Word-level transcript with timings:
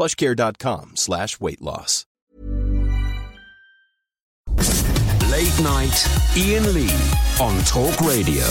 plushcare.com 0.00 0.92
slash 0.94 1.38
weight 1.40 1.60
loss. 1.60 2.06
Late 5.30 5.60
night, 5.62 6.08
Iain 6.36 6.72
Lee 6.72 6.90
on 7.38 7.62
Talk 7.64 8.00
Radio. 8.00 8.44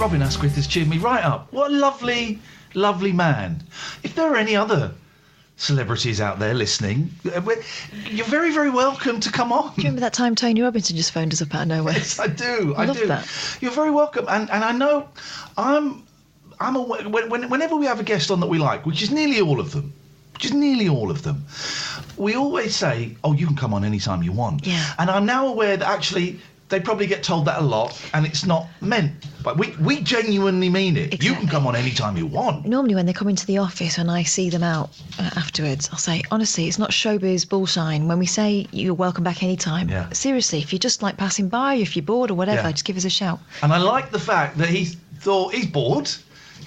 Robin 0.00 0.20
Asquith 0.20 0.56
has 0.56 0.66
cheered 0.66 0.88
me 0.88 0.98
right 0.98 1.24
up. 1.24 1.52
What 1.52 1.70
a 1.70 1.74
lovely, 1.74 2.40
lovely 2.74 3.12
man. 3.12 3.62
If 4.02 4.16
there 4.16 4.32
are 4.32 4.36
any 4.36 4.56
other 4.56 4.92
celebrities 5.56 6.20
out 6.20 6.40
there 6.40 6.54
listening, 6.54 7.10
uh, 7.34 7.40
you're 8.10 8.26
very, 8.26 8.52
very 8.52 8.70
welcome 8.70 9.20
to 9.20 9.30
come 9.30 9.52
on. 9.52 9.74
Do 9.76 9.82
you 9.82 9.84
remember 9.84 10.00
that 10.00 10.12
time 10.12 10.34
Tony 10.34 10.62
Robinson 10.62 10.96
just 10.96 11.12
phoned 11.12 11.32
us 11.32 11.40
up 11.40 11.54
out 11.54 11.62
of 11.62 11.68
nowhere? 11.68 11.94
Yes, 11.94 12.18
I 12.18 12.26
do. 12.26 12.74
I, 12.76 12.84
love 12.84 12.98
do. 12.98 13.06
that. 13.06 13.28
You're 13.60 13.70
very 13.70 13.92
welcome. 13.92 14.26
And 14.28 14.50
and 14.50 14.64
I 14.64 14.72
know 14.72 15.08
I'm 15.56 16.04
I'm 16.60 16.76
aware, 16.76 17.08
when, 17.08 17.28
when, 17.30 17.48
whenever 17.50 17.76
we 17.76 17.86
have 17.86 18.00
a 18.00 18.04
guest 18.04 18.30
on 18.30 18.40
that 18.40 18.48
we 18.48 18.58
like, 18.58 18.84
which 18.86 19.02
is 19.02 19.10
nearly 19.10 19.40
all 19.40 19.60
of 19.60 19.70
them, 19.72 19.92
which 20.34 20.44
is 20.46 20.52
nearly 20.52 20.88
all 20.88 21.10
of 21.10 21.22
them, 21.22 21.44
we 22.16 22.34
always 22.34 22.74
say, 22.74 23.16
"Oh, 23.24 23.32
you 23.32 23.46
can 23.46 23.56
come 23.56 23.72
on 23.74 23.84
anytime 23.84 24.22
you 24.22 24.32
want." 24.32 24.66
Yeah. 24.66 24.84
And 24.98 25.10
I'm 25.10 25.26
now 25.26 25.46
aware 25.46 25.76
that 25.76 25.88
actually 25.88 26.40
they 26.68 26.78
probably 26.80 27.06
get 27.06 27.22
told 27.22 27.44
that 27.46 27.60
a 27.60 27.64
lot, 27.64 27.98
and 28.12 28.26
it's 28.26 28.44
not 28.44 28.66
meant. 28.80 29.12
But 29.42 29.56
we 29.56 29.68
we 29.80 30.00
genuinely 30.00 30.68
mean 30.68 30.96
it. 30.96 31.22
You 31.22 31.34
can 31.34 31.46
come 31.48 31.66
on 31.66 31.74
anytime 31.76 32.16
you 32.16 32.26
want. 32.26 32.66
Normally, 32.66 32.94
when 32.96 33.06
they 33.06 33.12
come 33.12 33.28
into 33.28 33.46
the 33.46 33.58
office 33.58 33.96
and 33.98 34.10
I 34.10 34.22
see 34.24 34.50
them 34.50 34.62
out 34.64 34.90
uh, 35.18 35.30
afterwards, 35.36 35.88
I'll 35.92 35.98
say, 35.98 36.22
honestly, 36.30 36.66
it's 36.68 36.78
not 36.78 36.90
showbiz 36.90 37.48
bullshine. 37.48 38.06
When 38.08 38.18
we 38.18 38.26
say 38.26 38.66
you're 38.72 38.94
welcome 38.94 39.22
back 39.24 39.42
anytime, 39.44 39.88
Yeah. 39.88 40.10
seriously, 40.12 40.58
if 40.58 40.72
you're 40.72 40.78
just 40.80 41.02
like 41.02 41.16
passing 41.16 41.48
by, 41.48 41.74
if 41.74 41.94
you're 41.96 42.04
bored 42.04 42.30
or 42.32 42.34
whatever, 42.34 42.62
Yeah. 42.68 42.72
just 42.72 42.84
give 42.84 42.96
us 42.96 43.04
a 43.04 43.10
shout. 43.10 43.38
And 43.62 43.72
I 43.72 43.78
like 43.78 44.10
the 44.10 44.18
fact 44.20 44.58
that 44.58 44.68
he 44.68 44.84
thought 45.20 45.54
he's 45.54 45.66
bored. 45.66 46.10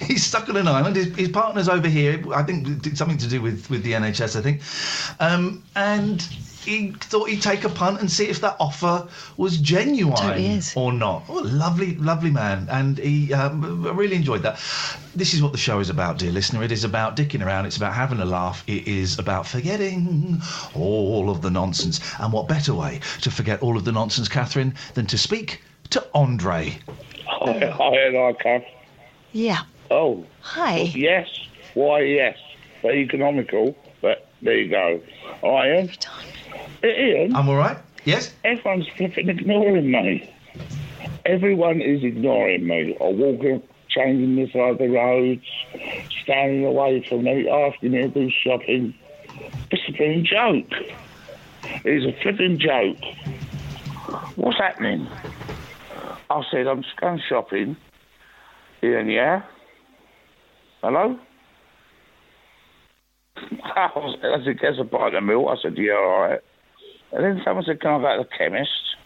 He's 0.00 0.24
stuck 0.24 0.48
on 0.48 0.56
an 0.56 0.68
island. 0.68 0.96
His, 0.96 1.14
his 1.16 1.28
partner's 1.28 1.68
over 1.68 1.88
here. 1.88 2.22
I 2.34 2.42
think 2.42 2.82
did 2.82 2.96
something 2.98 3.18
to 3.18 3.28
do 3.28 3.40
with, 3.40 3.68
with 3.70 3.82
the 3.82 3.92
NHS. 3.92 4.36
I 4.36 4.42
think, 4.42 4.62
um, 5.20 5.62
and 5.76 6.26
he 6.64 6.92
thought 6.92 7.28
he'd 7.28 7.42
take 7.42 7.64
a 7.64 7.68
punt 7.68 8.00
and 8.00 8.10
see 8.10 8.28
if 8.28 8.40
that 8.40 8.56
offer 8.60 9.08
was 9.36 9.58
genuine 9.58 10.16
Totally 10.16 10.46
is. 10.46 10.72
or 10.76 10.92
not. 10.92 11.24
Oh, 11.28 11.42
lovely, 11.44 11.96
lovely 11.96 12.30
man, 12.30 12.68
and 12.70 12.98
he 12.98 13.32
um, 13.34 13.82
really 13.96 14.16
enjoyed 14.16 14.42
that. 14.42 14.60
This 15.14 15.34
is 15.34 15.42
what 15.42 15.52
the 15.52 15.58
show 15.58 15.80
is 15.80 15.90
about, 15.90 16.18
dear 16.18 16.30
listener. 16.30 16.62
It 16.62 16.72
is 16.72 16.84
about 16.84 17.16
dicking 17.16 17.44
around. 17.44 17.66
It's 17.66 17.76
about 17.76 17.94
having 17.94 18.20
a 18.20 18.24
laugh. 18.24 18.62
It 18.66 18.86
is 18.86 19.18
about 19.18 19.46
forgetting 19.46 20.40
all 20.74 21.30
of 21.30 21.42
the 21.42 21.50
nonsense. 21.50 22.00
And 22.18 22.32
what 22.32 22.48
better 22.48 22.74
way 22.74 23.00
to 23.22 23.30
forget 23.30 23.60
all 23.62 23.76
of 23.76 23.84
the 23.84 23.92
nonsense, 23.92 24.28
Catherine, 24.28 24.74
than 24.94 25.06
to 25.06 25.18
speak 25.18 25.62
to 25.90 26.06
Andre? 26.14 26.78
Hi, 27.26 27.70
hi, 27.70 28.12
hi, 28.14 28.32
Kath. 28.40 28.64
Yeah. 29.32 29.62
Oh, 29.92 30.24
Hi. 30.40 30.90
yes. 30.94 31.28
Why, 31.74 32.00
yes. 32.00 32.38
But 32.82 32.94
economical. 32.94 33.76
But 34.00 34.26
there 34.40 34.58
you 34.58 34.70
go. 34.70 35.00
I 35.46 35.66
am. 35.68 35.90
Iain, 36.82 37.36
I'm 37.36 37.48
all 37.48 37.56
right. 37.56 37.76
Yes. 38.04 38.34
everyone's 38.42 38.88
flipping 38.96 39.28
ignoring 39.28 39.90
me. 39.90 40.28
Everyone 41.26 41.80
is 41.82 42.02
ignoring 42.02 42.66
me. 42.66 42.96
I 43.00 43.04
walk 43.04 43.44
in, 43.44 43.62
changing 43.88 44.34
the 44.36 44.50
side 44.50 44.70
of 44.72 44.78
the 44.78 44.88
roads, 44.88 45.44
standing 46.22 46.64
away 46.64 47.04
from 47.08 47.24
me, 47.24 47.48
asking 47.48 47.92
me 47.92 47.98
to 48.02 48.08
do 48.08 48.30
shopping. 48.30 48.94
It's 49.70 49.82
a 49.88 49.92
flipping 49.92 50.24
joke. 50.24 50.72
It's 51.84 52.06
a 52.06 52.22
flipping 52.22 52.58
joke. 52.58 52.98
What's 54.36 54.58
happening? 54.58 55.06
I 56.30 56.42
said, 56.50 56.66
I'm 56.66 56.82
just 56.82 56.96
going 56.96 57.20
shopping. 57.28 57.76
Iain, 58.82 59.08
yeah? 59.10 59.42
Hello? 60.82 61.16
I 63.36 63.90
was- 63.94 64.18
I 64.24 64.44
said, 64.44 64.58
"Guess 64.58 64.78
a 64.80 64.84
pint 64.84 65.14
of 65.14 65.22
milk." 65.22 65.48
I 65.48 65.56
said, 65.62 65.78
"Yeah, 65.78 65.94
all 65.94 66.22
right." 66.22 66.40
And 67.12 67.24
then 67.24 67.40
someone 67.44 67.64
said, 67.64 67.80
"Can 67.80 67.92
I 67.92 67.98
go 68.00 68.16
to 68.16 68.28
the 68.28 68.36
chemist?" 68.36 68.96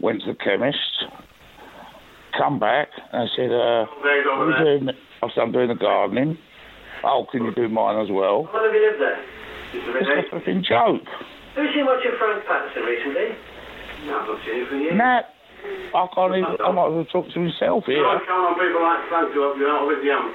Went 0.00 0.22
to 0.22 0.32
the 0.32 0.38
chemist. 0.38 1.04
Come 2.32 2.58
back. 2.58 2.88
And 3.12 3.22
øh, 3.22 3.22
er 3.22 3.22
er 3.22 3.24
I 3.24 3.36
said, 3.36 3.50
uh, 3.50 3.86
"What 4.02 4.08
are 4.08 4.16
you 4.16 4.64
doing?" 4.64 4.96
I 5.22 5.28
said, 5.28 5.42
"I'm 5.42 5.52
doing 5.52 5.68
the 5.68 5.74
gardening." 5.86 6.38
Oh, 7.04 7.24
can 7.30 7.44
you 7.44 7.52
do 7.52 7.68
mine 7.68 7.98
as 7.98 8.10
well? 8.10 8.44
How 8.44 8.58
long 8.58 8.64
have 8.64 8.74
you 8.74 8.80
lived 8.80 9.00
there? 9.00 9.18
Just 9.72 9.86
a 9.86 9.98
It's 9.98 10.08
minute. 10.08 10.26
a 10.26 10.30
flipping 10.30 10.62
joke. 10.62 11.08
Have 11.54 11.64
you 11.64 11.72
seen 11.74 11.84
much 11.84 12.04
of 12.06 12.14
Frank 12.18 12.44
Patterson 12.46 12.84
recently? 12.84 13.28
No, 14.06 14.18
I've 14.18 14.28
not 14.28 14.44
seen 14.44 14.54
him 14.60 14.66
for 14.66 14.76
years. 14.76 14.94
Nah, 14.94 15.22
I 15.94 16.04
can't 16.12 16.34
even. 16.36 16.56
I 16.60 16.70
might 16.72 16.88
as 16.92 16.94
well 17.00 17.08
talk 17.08 17.26
to 17.32 17.38
himself 17.40 17.84
You 17.88 18.00
here. 18.00 18.04
can't 18.04 18.28
on 18.28 18.54
people 18.60 18.82
like 18.82 19.00
Frank 19.08 19.32
to 19.32 19.40
help 19.40 19.56
you 19.56 19.66
out 19.68 19.86
with 19.88 20.02
the 20.04 20.10
amp. 20.12 20.34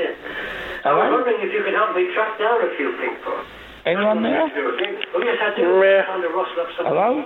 I 0.83 0.89
was 0.95 1.07
wondering 1.13 1.37
if 1.45 1.53
you 1.53 1.61
could 1.61 1.73
help 1.77 1.93
me 1.95 2.09
track 2.13 2.39
down 2.41 2.57
a 2.65 2.69
few 2.77 2.89
people. 2.97 3.37
Anyone 3.85 4.21
there? 4.21 4.45
Oh, 4.45 5.21
yes, 5.25 5.37
I 5.41 5.55
do. 5.57 5.81
Yeah. 5.81 6.05
Found 6.05 6.23
a 6.23 6.29
rustle 6.29 6.61
of 6.61 6.69
some 6.77 6.85
Hello? 6.85 7.25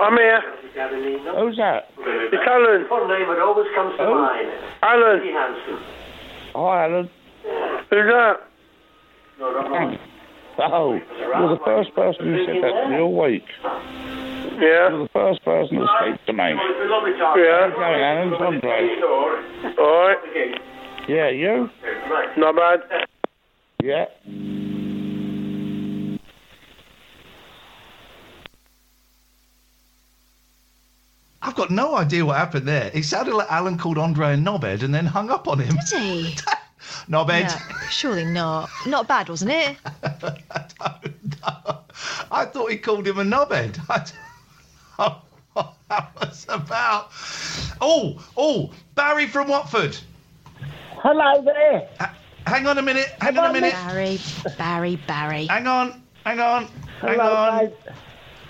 I'm 0.00 0.16
here. 0.18 0.42
Who's 1.38 1.56
that? 1.56 1.86
It's 1.98 2.42
Alan. 2.46 2.82
One 2.90 3.06
name 3.08 3.28
that 3.30 3.38
always 3.38 3.66
comes 3.74 3.96
to 3.98 4.04
Who? 4.06 4.14
mind. 4.14 4.48
Alan. 4.82 5.20
Hi, 6.54 6.84
Alan. 6.84 7.10
Who's 7.90 8.10
that? 8.10 8.36
No, 9.38 9.50
no, 9.52 9.68
no. 9.68 9.96
Oh, 10.56 10.92
you're 11.18 11.48
the 11.58 11.64
first 11.64 11.92
person 11.96 12.26
who 12.26 12.46
said 12.46 12.62
that 12.62 12.84
to 12.84 12.88
me 12.88 12.98
all 13.00 13.20
week. 13.20 13.42
Yeah. 14.60 14.90
You're 14.90 15.02
the 15.04 15.08
first 15.12 15.44
person 15.44 15.78
to 15.78 15.86
speak 16.00 16.26
to 16.26 16.32
me. 16.32 16.44
It's 16.52 16.78
been 16.78 16.90
lovely 16.90 17.12
talking. 17.18 17.42
Yeah. 17.44 17.70
Going, 17.70 18.00
Alan, 18.00 18.32
it's 18.32 18.42
Andre. 18.42 19.74
All 19.78 20.08
right. 20.08 20.18
Yeah, 21.08 21.28
you? 21.28 21.70
Not 22.36 22.56
bad. 22.56 23.06
Yeah. 23.82 24.06
I've 31.42 31.54
got 31.54 31.70
no 31.70 31.94
idea 31.94 32.24
what 32.24 32.38
happened 32.38 32.66
there. 32.66 32.90
It 32.94 33.04
sounded 33.04 33.34
like 33.34 33.52
Alan 33.52 33.76
called 33.76 33.98
Andre 33.98 34.32
a 34.32 34.36
knobhead 34.36 34.82
and 34.82 34.94
then 34.94 35.04
hung 35.04 35.30
up 35.30 35.46
on 35.46 35.58
him. 35.58 35.76
Did 35.90 36.00
he? 36.00 36.34
knobhead. 37.10 37.48
No, 37.70 37.76
surely 37.90 38.24
not. 38.24 38.70
Not 38.86 39.06
bad, 39.06 39.28
wasn't 39.28 39.50
it? 39.50 39.76
I 42.30 42.46
thought 42.46 42.70
he 42.70 42.78
called 42.78 43.06
him 43.06 43.18
a 43.18 43.24
knobhead. 43.24 43.78
I 44.98 45.16
what 45.54 45.74
that 45.88 46.10
was 46.20 46.46
about. 46.48 47.10
Oh, 47.80 48.20
oh, 48.36 48.70
Barry 48.94 49.26
from 49.26 49.48
Watford. 49.48 49.96
Hello 50.96 51.42
there. 51.42 51.88
H- 52.00 52.08
hang 52.46 52.66
on 52.66 52.78
a 52.78 52.82
minute. 52.82 53.14
Hang 53.20 53.38
on 53.38 53.50
a 53.50 53.52
minute. 53.52 53.72
Barry, 53.72 54.18
Barry, 54.58 54.96
Barry. 55.06 55.46
Hang 55.46 55.66
on. 55.66 56.02
Hang 56.24 56.40
on. 56.40 56.64
Hang 57.00 57.18
Hello, 57.18 57.34
on. 57.34 57.56
mate. 57.58 57.74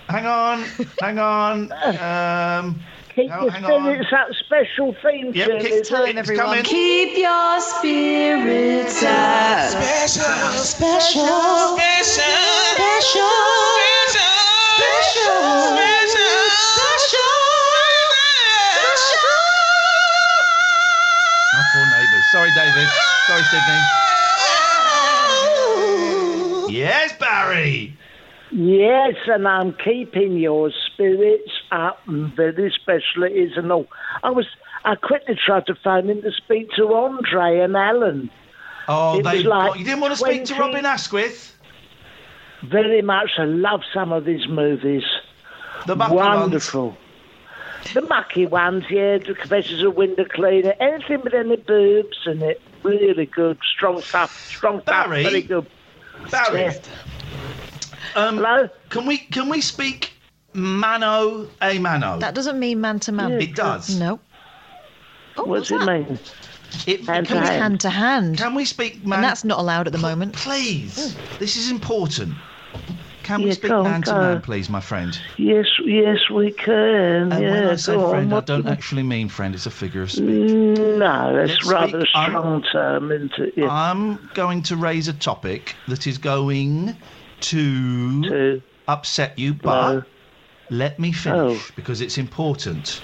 Hang 0.09 0.25
on. 0.25 0.63
Hang 1.01 1.19
on. 1.19 1.71
Um, 2.65 2.79
Keep 3.15 3.31
Oh, 3.33 3.43
your 3.43 3.51
hang 3.51 3.63
on. 3.65 3.81
spirits 3.81 4.11
up. 4.11 4.27
Special 4.45 4.93
theme 5.01 5.31
yep, 5.33 5.47
tune. 5.47 5.61
keep, 5.61 5.71
is 5.71 5.87
Time, 5.87 6.01
it? 6.03 6.09
it's 6.09 6.17
everyone. 6.19 6.45
coming. 6.47 6.63
Keep 6.65 7.17
your 7.17 7.61
spirits 7.61 9.01
up. 9.03 9.69
Special, 9.69 10.23
special, 10.63 11.23
special, 11.23 11.77
special, 12.75 13.29
special, 14.75 14.75
special, 14.75 15.94
Sorry, 22.35 22.51
David. 22.51 22.89
Sorry, 23.27 23.43
Sydney. 23.43 23.79
Yes, 26.69 27.17
Barry. 27.17 27.97
Yes, 28.51 29.15
and 29.27 29.47
I'm 29.47 29.73
keeping 29.81 30.35
your 30.35 30.69
spirits 30.91 31.49
up, 31.71 31.99
and 32.07 32.35
very 32.35 32.73
special 32.75 33.23
it 33.23 33.31
is 33.31 33.51
and 33.55 33.71
all. 33.71 33.87
I 34.21 34.31
was, 34.31 34.47
I 34.83 34.95
quickly 34.95 35.35
tried 35.45 35.65
to 35.67 35.75
phone 35.81 36.09
in 36.09 36.23
to 36.23 36.31
speak 36.33 36.71
to 36.71 36.93
Andre 36.93 37.61
and 37.61 37.77
Alan. 37.77 38.29
Oh, 38.89 39.17
It 39.17 39.23
they. 39.23 39.41
like 39.43 39.79
you 39.79 39.85
didn't 39.85 40.01
want 40.01 40.11
to 40.11 40.17
speak 40.17 40.43
to 40.43 40.55
Robin 40.55 40.85
Asquith. 40.85 41.55
Very 42.69 43.01
much. 43.01 43.29
I 43.37 43.45
love 43.45 43.79
some 43.93 44.11
of 44.11 44.25
his 44.25 44.45
movies. 44.49 45.05
The 45.87 45.95
mucky 45.95 46.15
ones. 46.15 46.69
Wonderful. 47.85 48.01
The 48.01 48.07
mucky 48.07 48.45
ones, 48.45 48.85
yeah. 48.89 49.17
The 49.17 49.35
Confessions 49.35 49.83
of 49.83 49.95
Window 49.95 50.25
Cleaner. 50.25 50.73
Anything 50.79 51.21
with 51.21 51.33
any 51.33 51.55
boobs 51.57 52.17
in 52.25 52.41
it. 52.41 52.61
Really 52.83 53.25
good. 53.25 53.57
Strong 53.75 54.01
stuff. 54.01 54.47
Strong 54.49 54.81
stuff. 54.81 55.05
Barry? 55.05 55.23
Very 55.23 55.41
good. 55.41 55.65
Barry. 56.31 56.61
Yeah. 56.61 56.73
Um, 58.15 58.37
Hello? 58.37 58.69
Can 58.89 59.05
we 59.05 59.17
can 59.17 59.49
we 59.49 59.59
speak 59.61 60.11
mano 60.53 61.47
a 61.61 61.79
mano? 61.79 62.17
That 62.19 62.33
doesn't 62.33 62.59
mean 62.59 62.79
man 62.79 62.99
to 63.01 63.11
man. 63.11 63.33
It 63.33 63.55
does. 63.55 63.99
No. 63.99 64.19
Oh, 65.37 65.43
What's 65.43 65.69
what's 65.69 65.83
it 65.83 65.85
mean? 65.85 66.19
It, 66.87 67.05
Hand 67.05 67.27
can, 67.27 67.37
to 67.37 67.41
hand. 67.41 67.61
Hand 67.61 67.79
to 67.81 67.89
hand. 67.89 68.37
can 68.37 68.55
we 68.55 68.65
speak 68.65 69.05
man? 69.05 69.19
And 69.19 69.23
that's 69.23 69.43
not 69.43 69.59
allowed 69.59 69.87
at 69.87 69.93
the 69.93 69.99
moment. 69.99 70.33
Please, 70.33 71.15
this 71.39 71.55
is 71.57 71.69
important. 71.69 72.33
Can 73.25 73.41
we 73.41 73.47
Yeah, 73.47 73.53
speak 73.53 73.71
on, 73.71 73.83
man 73.85 74.03
to 74.03 74.13
man, 74.13 74.41
please, 74.41 74.69
my 74.69 74.79
friend? 74.79 75.19
Yes, 75.37 75.65
yes, 75.83 76.29
we 76.31 76.51
can. 76.51 77.31
And 77.31 77.41
yeah, 77.43 77.51
when 77.51 77.63
I 77.69 77.75
say 77.75 77.95
oh, 77.95 78.11
friend, 78.11 78.31
on. 78.31 78.43
I 78.43 78.45
don't 78.45 78.67
actually 78.67 79.01
mean 79.01 79.29
friend. 79.29 79.55
It's 79.55 79.65
a 79.65 79.71
figure 79.71 80.03
of 80.03 80.11
speech. 80.11 80.51
No, 80.51 81.35
that's 81.35 81.49
Let's 81.53 81.65
rather 81.65 82.01
speak- 82.05 82.13
a 82.13 82.17
I'm- 82.19 82.61
term, 82.71 83.11
isn't 83.11 83.33
it? 83.39 83.53
Yeah. 83.57 83.67
I'm 83.71 84.29
going 84.35 84.61
to 84.63 84.75
raise 84.75 85.07
a 85.07 85.13
topic 85.13 85.75
that 85.87 86.05
is 86.05 86.19
going 86.19 86.95
to 87.41 88.21
to 88.21 88.61
upset 88.87 89.39
you, 89.39 89.55
but 89.55 89.91
No. 89.93 90.03
let 90.69 90.99
me 90.99 91.11
finish 91.11 91.59
Oh. 91.59 91.71
because 91.75 92.01
it's 92.01 92.19
important. 92.19 93.01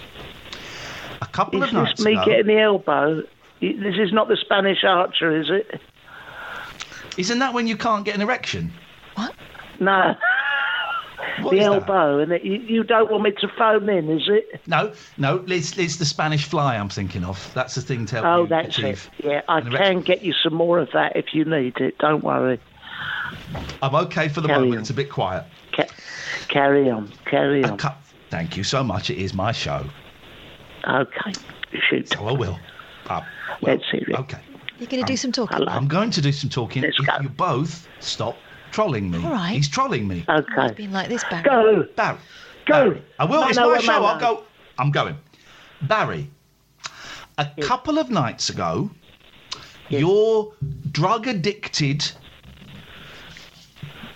A 1.23 1.25
couple 1.25 1.63
is 1.63 1.69
of 1.69 1.73
nights 1.73 1.97
this 1.97 2.05
me 2.05 2.13
ago, 2.13 2.25
getting 2.25 2.45
the 2.45 2.59
elbow? 2.59 3.23
This 3.59 3.95
is 3.97 4.13
not 4.13 4.27
the 4.27 4.37
Spanish 4.37 4.83
archer, 4.83 5.35
is 5.35 5.49
it? 5.49 5.81
isn't 7.17 7.39
that 7.39 7.55
when 7.55 7.65
you 7.65 7.75
can't 7.75 8.05
get 8.05 8.13
an 8.13 8.21
erection? 8.21 8.71
No, 9.81 10.15
What 11.41 11.51
the 11.51 11.57
is 11.57 11.63
that? 11.65 11.73
elbow, 11.73 12.19
and 12.19 12.31
it, 12.31 12.43
you, 12.43 12.53
you 12.57 12.83
don't 12.83 13.09
want 13.11 13.23
me 13.23 13.31
to 13.31 13.47
phone 13.57 13.89
in, 13.89 14.09
is 14.11 14.29
it? 14.29 14.61
No, 14.67 14.93
no, 15.17 15.43
it's, 15.47 15.75
it's 15.77 15.97
the 15.97 16.05
Spanish 16.05 16.45
fly 16.47 16.77
I'm 16.77 16.87
thinking 16.89 17.23
of. 17.23 17.51
That's 17.55 17.73
the 17.75 17.81
thing 17.81 18.05
to 18.05 18.15
help 18.17 18.25
Oh, 18.27 18.41
you 18.43 18.47
that's 18.47 18.77
achieve. 18.77 19.09
it. 19.19 19.25
Yeah, 19.25 19.41
I 19.49 19.57
an 19.59 19.67
erection. 19.67 19.93
can 19.95 20.01
get 20.03 20.21
you 20.21 20.33
some 20.33 20.53
more 20.53 20.77
of 20.79 20.89
that 20.93 21.15
if 21.15 21.33
you 21.33 21.43
need 21.45 21.77
it. 21.77 21.97
Don't 21.97 22.23
worry. 22.23 22.59
I'm 23.81 23.95
okay 23.95 24.27
for 24.29 24.41
the 24.41 24.47
Carry 24.49 24.59
moment. 24.59 24.75
on. 24.75 24.81
It's 24.81 24.89
a 24.91 24.93
bit 24.93 25.09
quiet. 25.09 25.45
Ca- 25.75 25.87
carry 26.47 26.89
on, 26.91 27.11
carry 27.25 27.63
on. 27.63 27.77
cou- 27.77 27.89
Thank 28.29 28.55
you 28.55 28.63
so 28.63 28.83
much. 28.83 29.09
It 29.09 29.17
is 29.17 29.33
my 29.33 29.51
show, 29.51 29.83
Okay, 30.87 31.33
shoot. 31.89 32.07
so 32.09 32.27
I 32.27 32.31
will. 32.33 32.59
Uh, 33.09 33.21
well, 33.61 33.75
Let's 33.75 33.89
hear 33.91 34.03
it. 34.07 34.15
Okay. 34.19 34.39
You're 34.77 34.87
going 34.87 35.03
to 35.03 35.07
do 35.11 35.17
some 35.17 35.31
talking. 35.31 35.67
I'm 35.67 35.87
going 35.87 36.11
to 36.11 36.21
do 36.21 36.31
some 36.31 36.49
talking 36.49 36.83
Let's 36.83 36.97
if 36.99 37.05
go. 37.07 37.13
you 37.21 37.29
both 37.29 37.87
stop 37.99 38.35
trolling 38.71 39.11
me. 39.11 39.23
All 39.23 39.31
right. 39.31 39.55
He's 39.55 39.67
trolling 39.69 40.07
me. 40.07 40.25
It's 40.27 40.47
Okay, 40.57 40.73
been 40.73 40.91
like 40.91 41.09
this, 41.09 41.23
Barry. 41.29 41.43
go. 41.43 41.83
Barry. 41.95 42.17
Go. 42.65 42.73
Barry. 42.89 43.01
I 43.19 43.25
will. 43.25 43.43
it's 43.47 43.57
Mano 43.57 43.71
my 43.71 43.77
a 43.77 43.81
show. 43.81 44.03
I'll 44.05 44.19
go. 44.19 44.43
I'm 44.77 44.91
going. 44.91 45.17
Barry. 45.83 46.29
A 47.37 47.47
couple 47.61 47.97
of 47.97 48.09
nights 48.09 48.49
ago, 48.49 48.89
your 49.89 50.53
drug 50.91 51.27
addicted 51.27 52.09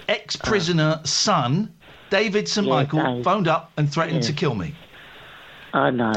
ex 0.07 0.35
prisoner 0.35 0.99
ah. 0.99 1.05
son, 1.05 1.73
David 2.09 2.47
St. 2.47 2.65
Yeah, 2.67 2.73
Michael, 2.73 3.03
Dave. 3.03 3.23
phoned 3.23 3.47
up 3.47 3.71
and 3.77 3.91
threatened 3.91 4.23
Yeah. 4.23 4.27
to 4.29 4.33
kill 4.33 4.55
me. 4.55 4.75
I 5.73 5.89
know. 5.89 6.13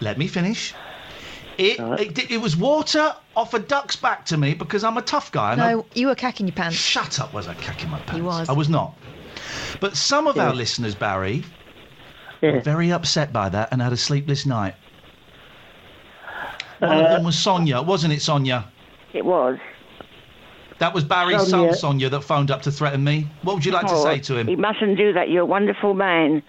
Let 0.00 0.18
me 0.18 0.26
finish. 0.26 0.74
It, 1.58 1.78
Right. 1.78 2.00
it, 2.18 2.30
it 2.30 2.40
was 2.40 2.56
water 2.56 3.14
off 3.36 3.54
a 3.54 3.58
duck's 3.58 3.96
back 3.96 4.24
to 4.26 4.36
me 4.36 4.54
because 4.54 4.84
I'm 4.84 4.96
a 4.96 5.02
tough 5.02 5.30
guy. 5.32 5.52
and 5.52 5.60
I- 5.60 5.72
No, 5.74 5.86
you 5.94 6.06
were 6.08 6.14
cacking 6.14 6.46
your 6.46 6.54
pants. 6.54 6.76
Shut 6.76 7.20
up, 7.20 7.32
was 7.34 7.46
I 7.48 7.54
cacking 7.54 7.90
my 7.90 7.98
pants? 8.00 8.22
was. 8.24 8.48
I 8.48 8.52
was 8.52 8.68
not. 8.68 8.94
But 9.80 9.96
some 9.96 10.26
of 10.26 10.38
our 10.38 10.54
listeners, 10.54 10.94
Barry, 10.94 11.44
Yeah. 12.40 12.52
were 12.52 12.60
very 12.60 12.90
upset 12.92 13.32
by 13.32 13.48
that 13.50 13.68
and 13.72 13.82
had 13.82 13.92
a 13.92 13.96
sleepless 13.96 14.46
night. 14.46 14.74
One 16.78 16.98
of 16.98 17.04
Uh, 17.06 17.08
them 17.14 17.24
was 17.24 17.38
Sonia, 17.38 17.80
wasn't 17.82 18.12
it, 18.12 18.22
Sonia? 18.22 18.64
It 19.12 19.24
was. 19.24 19.58
That 20.78 20.92
was 20.94 21.04
Barry's 21.04 21.46
Sonia. 21.48 21.74
son, 21.74 21.78
Sonia, 21.92 22.08
that 22.08 22.22
phoned 22.24 22.50
up 22.50 22.62
to 22.62 22.72
threaten 22.72 23.04
me. 23.04 23.28
What 23.42 23.54
would 23.54 23.64
you 23.64 23.70
like 23.72 23.86
to 23.86 23.92
Oh, 23.94 24.02
say 24.04 24.18
to 24.20 24.36
him? 24.36 24.48
He 24.48 24.56
mustn't 24.56 24.96
do 24.96 25.12
that. 25.12 25.28
You're 25.30 25.42
a 25.42 25.46
wonderful 25.46 25.94
man. 25.94 26.42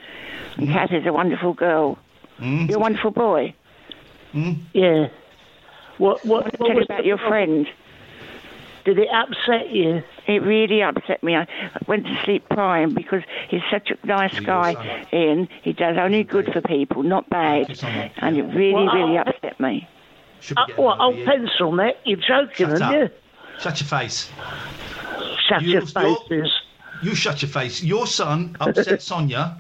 And 0.58 0.70
Kat 0.70 0.92
is 0.92 1.06
a 1.06 1.14
wonderful 1.14 1.54
girl. 1.54 2.00
Mm? 2.40 2.68
You're 2.68 2.78
a 2.78 2.82
wonderful 2.82 3.12
boy. 3.12 3.54
Yeah. 4.34 5.10
What? 5.98 6.26
What? 6.26 6.52
Tell 6.54 6.68
what 6.68 6.76
was 6.76 6.86
about 6.86 7.06
your 7.06 7.18
problem? 7.18 7.66
friend. 7.66 7.68
Did 8.86 9.00
it 9.00 9.08
upset 9.14 9.70
you? 9.70 10.04
It 10.28 10.42
really 10.42 10.82
upset 10.82 11.24
me. 11.24 11.38
I 11.38 11.48
went 11.88 12.06
to 12.06 12.22
sleep 12.26 12.44
crying 12.50 12.94
because 12.94 13.22
he's 13.50 13.62
such 13.72 13.92
a 13.92 14.06
nice 14.06 14.38
guy, 14.42 14.76
Iain. 15.14 15.48
He 15.62 15.72
does 15.72 15.96
only 15.98 16.24
good 16.26 16.52
for 16.52 16.60
people, 16.60 17.02
not 17.02 17.30
bad. 17.30 17.70
And 18.18 18.38
it 18.38 18.44
really, 18.44 18.74
Well, 18.74 18.94
really 18.94 19.18
I- 19.18 19.22
upset 19.22 19.58
me. 19.60 19.88
Should 20.42 20.56
be 20.58 20.62
Uh, 20.62 20.66
getting 20.66 20.84
what? 20.84 21.00
Old 21.00 21.16
you. 21.18 21.24
pencil 21.26 21.72
neck? 21.72 21.96
You're 22.04 22.18
joking, 22.18 22.68
Shut 22.68 22.82
aren't 22.82 22.84
up. 22.84 22.92
you? 22.94 23.10
Shut 23.60 23.80
your 23.80 23.88
face. 23.88 24.30
Shut 25.48 25.62
You- 25.62 25.72
your 25.74 25.82
faces. 25.86 26.52
You 27.02 27.16
shut 27.16 27.42
your 27.42 27.50
face. 27.50 27.82
Your 27.84 28.06
son 28.06 28.58
upset 28.60 29.02
Sonia. 29.10 29.56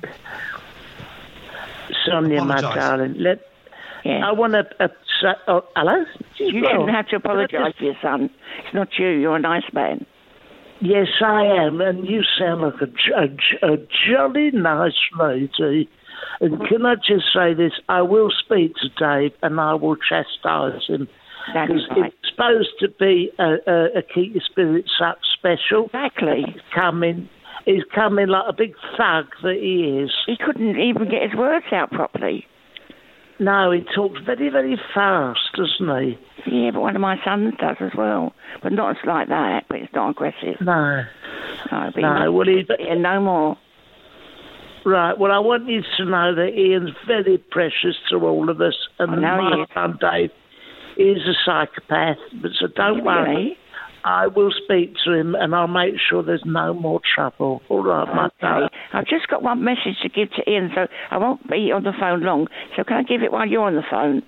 Sonia, 2.05 2.43
my 2.43 2.59
darling. 2.59 3.15
Let, 3.19 3.39
Yeah. 4.03 4.27
I 4.27 4.31
want 4.31 4.53
to. 4.53 4.89
Oh, 5.47 5.63
hello? 5.75 6.03
You 6.37 6.61
Well, 6.61 6.71
shouldn't 6.71 6.89
have 6.91 7.07
to 7.09 7.15
apologise 7.17 7.73
for 7.77 7.83
your 7.83 7.95
son. 8.01 8.29
It's 8.65 8.73
not 8.73 8.89
you. 8.97 9.07
You're 9.07 9.35
a 9.37 9.39
nice 9.39 9.63
man. 9.73 10.05
Yes, 10.81 11.07
I 11.25 11.43
am, 11.45 11.79
and 11.79 12.05
you 12.05 12.21
sound 12.37 12.61
like 12.61 12.73
a, 12.81 13.65
a, 13.65 13.73
a 13.73 13.77
jolly 14.09 14.51
nice 14.51 14.91
lady. 15.17 15.89
And 16.41 16.59
can 16.67 16.85
I 16.85 16.95
just 16.95 17.25
say 17.33 17.53
this? 17.53 17.71
I 17.87 18.01
will 18.01 18.31
speak 18.31 18.73
to 18.81 18.89
Dave, 18.97 19.31
and 19.41 19.59
I 19.61 19.75
will 19.75 19.95
chastise 19.95 20.85
him. 20.87 21.07
That's 21.53 21.71
Because 21.71 21.87
right. 21.91 22.05
it's 22.13 22.29
supposed 22.29 22.69
to 22.79 22.87
be 22.99 23.31
a, 23.39 23.55
a, 23.65 23.99
a 23.99 24.01
keep 24.01 24.33
your 24.33 24.43
spirits 24.49 24.91
up 25.01 25.19
special. 25.37 25.85
Exactly. 25.85 26.43
He's 26.47 26.61
coming. 26.75 27.29
He's 27.65 27.83
coming 27.95 28.27
like 28.27 28.43
a 28.49 28.53
big 28.53 28.73
thug 28.97 29.27
that 29.43 29.55
he 29.61 29.99
is. 30.03 30.11
He 30.25 30.35
couldn't 30.43 30.77
even 30.79 31.09
get 31.09 31.21
his 31.29 31.37
words 31.37 31.65
out 31.71 31.91
properly. 31.91 32.45
No, 33.39 33.71
he 33.71 33.81
talks 33.95 34.19
very, 34.25 34.49
very 34.49 34.79
fast, 34.93 35.39
doesn't 35.55 36.01
he? 36.01 36.17
Yeah, 36.45 36.71
but 36.71 36.81
one 36.81 36.95
of 36.95 37.01
my 37.01 37.17
sons 37.23 37.53
does 37.59 37.77
as 37.79 37.91
well. 37.97 38.33
But 38.61 38.73
not 38.73 38.91
as 38.91 39.05
like 39.05 39.29
that, 39.29 39.65
but 39.69 39.79
it's 39.79 39.93
not 39.93 40.11
aggressive. 40.11 40.61
No. 40.61 41.03
No, 41.71 41.91
but 41.93 42.01
No, 42.01 42.31
well, 42.31 42.47
he, 42.47 42.63
yeah, 42.79 42.93
no 42.95 43.21
more. 43.21 43.57
Right. 44.85 45.17
Well, 45.17 45.31
I 45.31 45.39
want 45.39 45.67
you 45.67 45.81
to 45.97 46.05
know 46.05 46.35
that 46.35 46.51
Iain's 46.53 46.95
very 47.07 47.37
precious 47.37 47.95
to 48.09 48.17
all 48.17 48.49
of 48.49 48.59
us, 48.61 48.75
and 48.99 49.11
I 49.11 49.15
know 49.15 49.49
he 49.49 49.57
my 49.61 49.65
son 49.73 49.97
Dave 49.99 50.31
is 50.97 51.25
a 51.25 51.33
psychopath. 51.45 52.17
But 52.41 52.51
so 52.59 52.67
don't 52.67 53.03
worry. 53.03 53.57
Really? 54.05 54.13
I 54.15 54.27
will 54.27 54.51
speak 54.63 54.95
to 55.05 55.13
him, 55.13 55.35
and 55.35 55.55
I'll 55.55 55.67
make 55.67 55.95
sure 55.99 56.23
there's 56.23 56.45
no 56.45 56.73
more 56.73 56.99
trouble. 57.15 57.61
All 57.69 57.83
right, 57.83 58.07
my 58.13 58.25
Okay. 58.25 58.35
darling. 58.41 58.69
I've 58.93 59.05
just 59.07 59.27
got 59.27 59.41
one 59.43 59.63
message 59.63 59.99
to 60.01 60.09
give 60.09 60.31
to 60.31 60.43
Iain, 60.49 60.71
so 60.75 60.87
I 61.11 61.17
won't 61.17 61.49
be 61.49 61.71
on 61.71 61.83
the 61.83 61.93
phone 61.99 62.21
long. 62.21 62.47
So 62.75 62.83
can 62.83 62.97
I 62.97 63.03
give 63.03 63.23
it 63.23 63.31
while 63.31 63.45
you're 63.47 63.63
on 63.63 63.75
the 63.75 63.83
phone? 63.89 64.23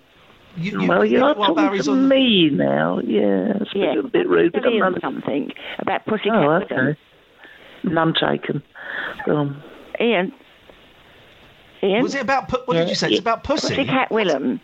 You, 0.57 0.81
you, 0.81 0.87
Well, 0.87 1.03
you 1.03 1.11
you're 1.17 1.19
know 1.21 1.33
talking 1.33 1.55
Barry's 1.55 1.85
to 1.85 1.91
on. 1.91 2.07
me 2.07 2.49
now. 2.49 2.99
Yeah, 3.03 3.57
it's 3.59 3.71
Yeah. 3.75 3.99
a 3.99 4.03
bit 4.03 4.27
rude. 4.27 4.53
Tell 4.53 4.61
but 4.63 4.71
I'm 4.71 4.79
not- 4.93 5.01
something 5.01 5.51
about 5.79 6.05
Pussycat 6.05 6.33
Oh, 6.33 6.47
Willum. 6.47 6.63
okay. 6.89 6.99
None 7.83 8.13
taken. 8.13 8.63
Um, 9.27 9.61
Iain. 9.99 10.31
Iain. 11.83 12.01
Was 12.01 12.15
it 12.15 12.21
about? 12.21 12.47
pu- 12.47 12.61
What 12.65 12.75
did 12.75 12.87
you 12.89 12.95
say? 12.95 13.09
It's 13.09 13.19
about 13.19 13.43
pussy. 13.43 13.75
Pussycat 13.75 14.09
Willum. 14.09 14.59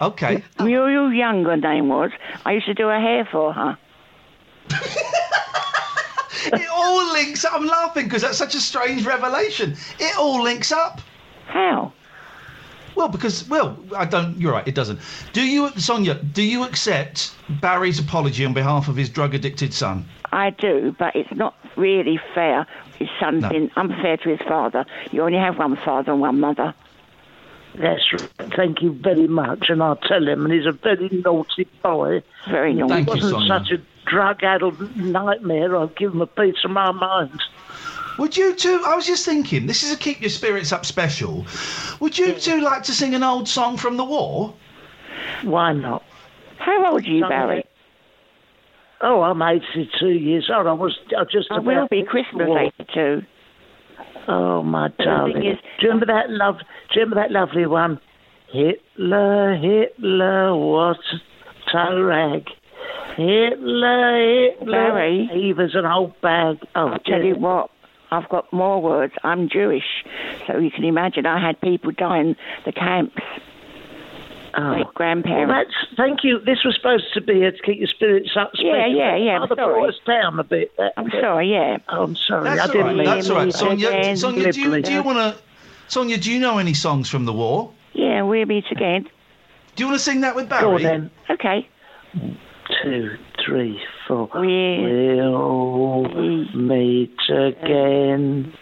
Okay. 0.00 0.42
Muriel 0.60 1.12
Young, 1.12 1.44
her 1.44 1.56
name 1.58 1.88
was. 1.88 2.10
I 2.46 2.52
used 2.52 2.66
to 2.66 2.74
do 2.74 2.88
her 2.88 2.98
hair 2.98 3.28
for 3.30 3.52
her. 3.52 3.76
it 6.52 6.68
all 6.70 7.12
links 7.12 7.44
up. 7.44 7.52
I'm 7.54 7.66
laughing 7.66 8.04
because 8.04 8.22
that's 8.22 8.38
such 8.38 8.54
a 8.54 8.60
strange 8.60 9.04
revelation. 9.06 9.76
It 9.98 10.16
all 10.18 10.42
links 10.42 10.72
up. 10.72 11.00
How? 11.46 11.92
Well, 12.94 13.08
because 13.08 13.48
well, 13.48 13.76
I 13.96 14.04
don't. 14.04 14.40
You're 14.40 14.52
right. 14.52 14.66
It 14.66 14.74
doesn't. 14.74 15.00
Do 15.32 15.42
you, 15.42 15.70
Sonia? 15.76 16.14
Do 16.14 16.42
you 16.42 16.64
accept 16.64 17.34
Barry's 17.60 17.98
apology 17.98 18.44
on 18.44 18.54
behalf 18.54 18.88
of 18.88 18.94
his 18.96 19.08
drug-addicted 19.08 19.74
son? 19.74 20.04
I 20.32 20.50
do, 20.50 20.94
but 20.98 21.14
it's 21.16 21.32
not 21.32 21.54
really 21.76 22.20
fair. 22.34 22.66
His 22.98 23.08
son's 23.18 23.42
No. 23.42 23.48
been 23.48 23.70
unfair 23.76 24.16
to 24.18 24.28
his 24.28 24.40
father. 24.46 24.86
You 25.10 25.22
only 25.22 25.38
have 25.38 25.58
one 25.58 25.76
father 25.76 26.12
and 26.12 26.20
one 26.20 26.38
mother. 26.40 26.72
that's 27.74 28.12
right. 28.12 28.52
Thank 28.56 28.80
you 28.82 28.92
very 28.92 29.26
much, 29.26 29.68
and 29.70 29.82
I'll 29.82 29.96
tell 29.96 30.26
him. 30.28 30.44
And 30.44 30.54
he's 30.54 30.66
a 30.66 30.72
very 30.72 31.08
naughty 31.24 31.66
boy. 31.82 32.22
Very 32.48 32.74
naughty. 32.74 32.92
Thank 33.04 33.08
he 33.10 33.18
you, 33.18 33.22
wasn't 33.24 33.48
Sonia. 33.48 33.48
such 33.48 33.70
a 33.72 33.80
drug-addled 34.06 34.96
nightmare, 34.96 35.76
I'd 35.76 35.96
give 35.96 36.12
them 36.12 36.20
a 36.22 36.26
piece 36.26 36.56
of 36.64 36.70
my 36.70 36.92
mind. 36.92 37.42
Would 38.18 38.36
you 38.36 38.54
two? 38.54 38.82
I 38.86 38.94
was 38.94 39.06
just 39.06 39.24
thinking, 39.24 39.66
this 39.66 39.82
is 39.82 39.92
a 39.92 39.96
keep 39.96 40.20
your 40.20 40.30
spirits 40.30 40.70
up 40.72 40.86
special. 40.86 41.44
Would 42.00 42.16
you 42.16 42.34
two 42.34 42.60
like 42.60 42.84
to 42.84 42.92
sing 42.92 43.14
an 43.14 43.24
old 43.24 43.48
song 43.48 43.76
from 43.76 43.96
the 43.96 44.04
war? 44.04 44.54
Why 45.42 45.72
not? 45.72 46.02
How 46.58 46.92
old 46.92 47.04
are 47.04 47.08
you, 47.08 47.20
Something- 47.20 47.28
Barry? 47.28 47.64
Oh, 49.00 49.22
I'm 49.22 49.42
82 49.42 50.06
years 50.10 50.48
old. 50.54 50.66
I 50.66 50.72
was 50.72 50.96
I 51.18 51.24
just 51.24 51.48
I 51.50 51.56
about 51.56 51.66
will 51.66 51.88
be 51.90 52.04
Christmas 52.04 52.46
wall. 52.46 52.70
82. 52.80 53.22
Oh, 54.28 54.62
my 54.62 54.88
darling. 54.98 55.44
is- 55.44 55.58
do 55.80 55.86
you 55.86 55.88
remember 55.88 56.06
that 56.06 56.30
love? 56.30 56.58
Do 56.58 57.00
you 57.00 57.00
remember 57.02 57.16
that 57.22 57.32
lovely 57.32 57.66
one? 57.66 58.00
Hitler, 58.52 59.56
Hitler, 59.56 60.54
what 60.54 60.98
a 61.74 62.02
rag. 62.02 62.48
Hitler, 63.16 64.50
Hitler. 64.58 64.72
Barry? 64.72 65.30
He 65.32 65.52
was 65.52 65.74
an 65.74 65.86
old 65.86 66.20
bag. 66.20 66.58
Oh, 66.74 66.88
I'll 66.88 66.98
tell 67.00 67.22
you 67.22 67.36
what, 67.36 67.70
I've 68.10 68.28
got 68.28 68.52
more 68.52 68.80
words. 68.82 69.14
I'm 69.22 69.48
Jewish, 69.48 70.04
so 70.46 70.58
you 70.58 70.70
can 70.70 70.84
imagine 70.84 71.26
I 71.26 71.44
had 71.44 71.60
people 71.60 71.92
die 71.92 72.18
in 72.20 72.36
the 72.64 72.72
camps. 72.72 73.22
Oh. 74.56 74.70
Great 74.74 74.84
Well, 74.84 74.92
grandparents. 74.94 75.52
that's 75.52 75.96
thank 75.96 76.22
you. 76.22 76.38
This 76.38 76.62
was 76.64 76.76
supposed 76.76 77.12
to 77.14 77.20
be 77.20 77.42
a 77.42 77.50
to 77.50 77.58
keep 77.62 77.78
your 77.78 77.88
spirits 77.88 78.30
up. 78.36 78.52
Yeah, 78.54 78.86
yeah, 78.86 79.16
yeah, 79.16 79.40
I'm 79.40 79.48
sorry. 79.48 79.56
brought 79.74 79.88
us 79.88 79.98
down 80.06 80.38
a 80.38 80.44
bit. 80.44 80.76
That- 80.76 80.92
I'm 80.96 81.08
that- 81.10 81.20
sorry, 81.22 81.50
yeah. 81.50 81.78
Oh, 81.88 82.04
I'm 82.04 82.14
sorry. 82.14 82.44
That's 82.44 82.60
I 82.60 82.62
all 82.66 82.68
didn't 82.72 82.86
right. 82.86 82.96
mean 82.96 83.04
That's 83.04 83.30
all 83.30 83.36
right. 83.36 83.48
it 83.48 83.54
Sonia, 83.54 84.16
Sonia, 84.16 84.52
do 84.52 84.60
you, 84.60 84.82
do 84.82 84.92
you 84.92 85.02
want 85.02 85.18
to? 85.18 85.42
Sonia, 85.88 86.18
do 86.18 86.30
you 86.32 86.38
know 86.38 86.58
any 86.58 86.72
songs 86.74 87.08
from 87.10 87.24
the 87.24 87.32
war? 87.32 87.72
Yeah, 87.94 88.22
we'll 88.22 88.46
meet 88.46 88.64
again. 88.70 89.08
Do 89.74 89.82
you 89.82 89.88
want 89.88 89.98
to 89.98 90.04
sing 90.04 90.20
that 90.20 90.36
with 90.36 90.48
Barry? 90.48 90.62
Go 90.62 90.74
on 90.76 90.82
then. 90.82 91.10
Okay. 91.30 91.68
Two, 92.82 93.10
three, 93.44 93.78
four. 94.08 94.28
We'll 94.34 96.08
meet 96.54 97.16
again. 97.28 98.52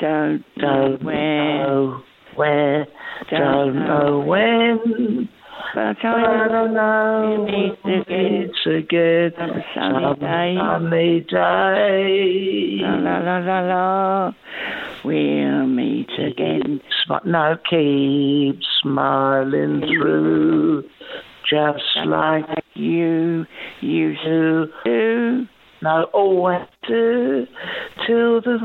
Don't 0.00 0.44
Don't 0.58 1.02
where, 1.02 1.62
know 1.66 2.02
where. 2.34 2.86
Don't 3.30 3.40
Don't 3.40 3.74
know 3.76 4.20
know 4.20 4.26
when. 4.26 5.28
but 5.74 5.96
I 6.04 6.48
don't 6.48 6.74
know. 6.74 7.36
We'll 7.38 7.46
meet 7.46 7.78
again. 8.02 8.50
Meet 8.66 8.66
again. 8.74 9.32
A 9.38 9.64
sunny 9.74 10.14
day. 10.20 10.56
sunny 10.58 11.20
day. 11.20 12.78
La 12.82 12.96
la 12.96 13.18
la 13.18 13.38
la 13.38 13.60
la. 13.60 14.32
We'll 15.04 15.66
meet 15.66 16.10
again. 16.18 16.80
Smi- 17.08 17.24
no, 17.26 17.56
keep 17.70 18.60
smiling 18.82 19.80
through, 19.82 20.82
just 21.48 22.06
like 22.06 22.44
You 22.74 23.46
used 23.80 24.20
to 24.24 24.66
do. 24.84 25.46
no 25.82 26.04
always 26.12 26.66
do, 26.88 27.46
till 28.06 28.40
the 28.40 28.58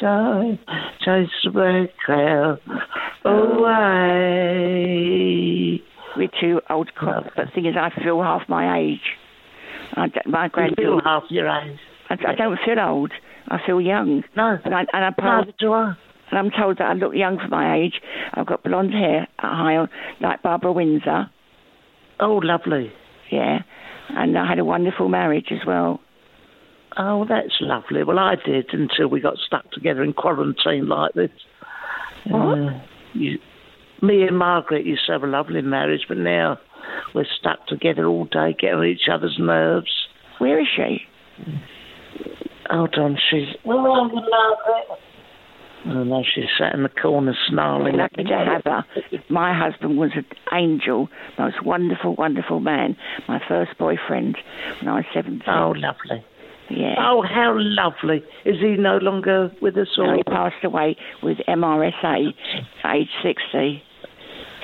time 0.00 0.58
chase 1.04 1.28
the 1.44 1.88
cloud 2.04 2.58
away. 4.40 5.82
We're 6.16 6.28
two 6.40 6.60
old 6.68 6.92
crops, 6.94 7.28
but 7.36 7.46
the 7.46 7.50
thing 7.54 7.66
is, 7.66 7.74
I 7.78 7.90
feel 8.02 8.22
half 8.22 8.42
my 8.48 8.78
age. 8.78 9.00
I 9.94 10.06
my 10.26 10.46
You 10.56 10.74
feel 10.76 11.00
half 11.04 11.24
your 11.30 11.48
age. 11.48 11.78
I, 12.08 12.14
I 12.14 12.34
don't 12.34 12.58
feel 12.64 12.78
old. 12.80 13.12
I 13.48 13.58
feel 13.64 13.80
young. 13.80 14.22
No, 14.36 14.58
And, 14.64 14.74
I, 14.74 14.80
and, 14.92 15.04
I'm 15.04 15.14
neither 15.18 15.44
told, 15.44 15.54
do 15.58 15.72
I. 15.72 15.94
and 16.30 16.38
I'm 16.38 16.50
told 16.50 16.78
that 16.78 16.84
I 16.84 16.92
look 16.94 17.14
young 17.14 17.38
for 17.38 17.48
my 17.48 17.76
age. 17.78 17.94
I've 18.34 18.46
got 18.46 18.62
blonde 18.62 18.92
hair, 18.92 19.26
high 19.38 19.76
on, 19.76 19.88
like 20.20 20.42
Barbara 20.42 20.72
Windsor. 20.72 21.30
Oh, 22.20 22.40
lovely. 22.42 22.92
Yeah. 23.30 23.58
And 24.10 24.36
I 24.36 24.48
had 24.48 24.58
a 24.58 24.64
wonderful 24.64 25.08
marriage 25.08 25.48
as 25.50 25.66
well. 25.66 26.00
Oh, 26.98 27.24
that's 27.28 27.56
lovely. 27.60 28.02
Well, 28.02 28.18
I 28.18 28.34
did 28.44 28.66
until 28.72 29.08
we 29.08 29.20
got 29.20 29.36
stuck 29.38 29.70
together 29.70 30.02
in 30.02 30.12
quarantine 30.12 30.88
like 30.88 31.14
this. 31.14 31.30
What? 32.26 32.58
Uh, 32.58 32.80
you, 33.14 33.38
me 34.02 34.22
and 34.22 34.36
Margaret 34.36 34.84
used 34.84 35.06
to 35.06 35.12
have 35.12 35.22
a 35.22 35.26
lovely 35.26 35.62
marriage, 35.62 36.02
but 36.08 36.16
now 36.16 36.58
we're 37.14 37.26
stuck 37.38 37.66
together 37.66 38.06
all 38.06 38.24
day, 38.24 38.54
getting 38.58 38.78
on 38.78 38.86
each 38.86 39.08
other's 39.12 39.36
nerves. 39.38 39.92
Where 40.38 40.60
is 40.60 40.66
she? 40.74 41.02
Hold 42.68 42.94
on, 42.96 43.16
she's. 43.30 43.48
Where 43.62 43.78
are 43.78 44.08
you, 44.08 44.14
Margaret? 44.14 44.98
Oh 45.86 46.04
no, 46.04 46.22
she's 46.22 46.44
sat 46.58 46.74
in 46.74 46.82
the 46.82 46.88
corner 46.90 47.34
snarling. 47.48 47.94
at 48.00 48.12
Lucky 48.18 48.24
to 48.24 48.36
have 48.36 48.62
her. 48.64 48.84
My 49.30 49.56
husband 49.58 49.98
was 49.98 50.10
an 50.14 50.26
angel, 50.52 51.08
most 51.38 51.64
wonderful, 51.64 52.14
wonderful 52.16 52.60
man. 52.60 52.96
My 53.28 53.40
first 53.48 53.76
boyfriend 53.78 54.36
when 54.80 54.88
I 54.88 54.96
was 54.96 55.04
17. 55.14 55.42
Oh, 55.48 55.70
lovely. 55.76 56.22
yeah. 56.68 56.96
Oh, 56.98 57.22
how 57.22 57.54
lovely. 57.56 58.22
Is 58.44 58.56
he 58.60 58.76
no 58.76 58.98
longer 58.98 59.50
with 59.62 59.76
us 59.78 59.88
No, 59.96 60.14
he 60.16 60.22
passed 60.24 60.62
away 60.64 60.96
with 61.22 61.38
MRSA 61.48 62.34
age 62.92 63.08
60. 63.22 63.82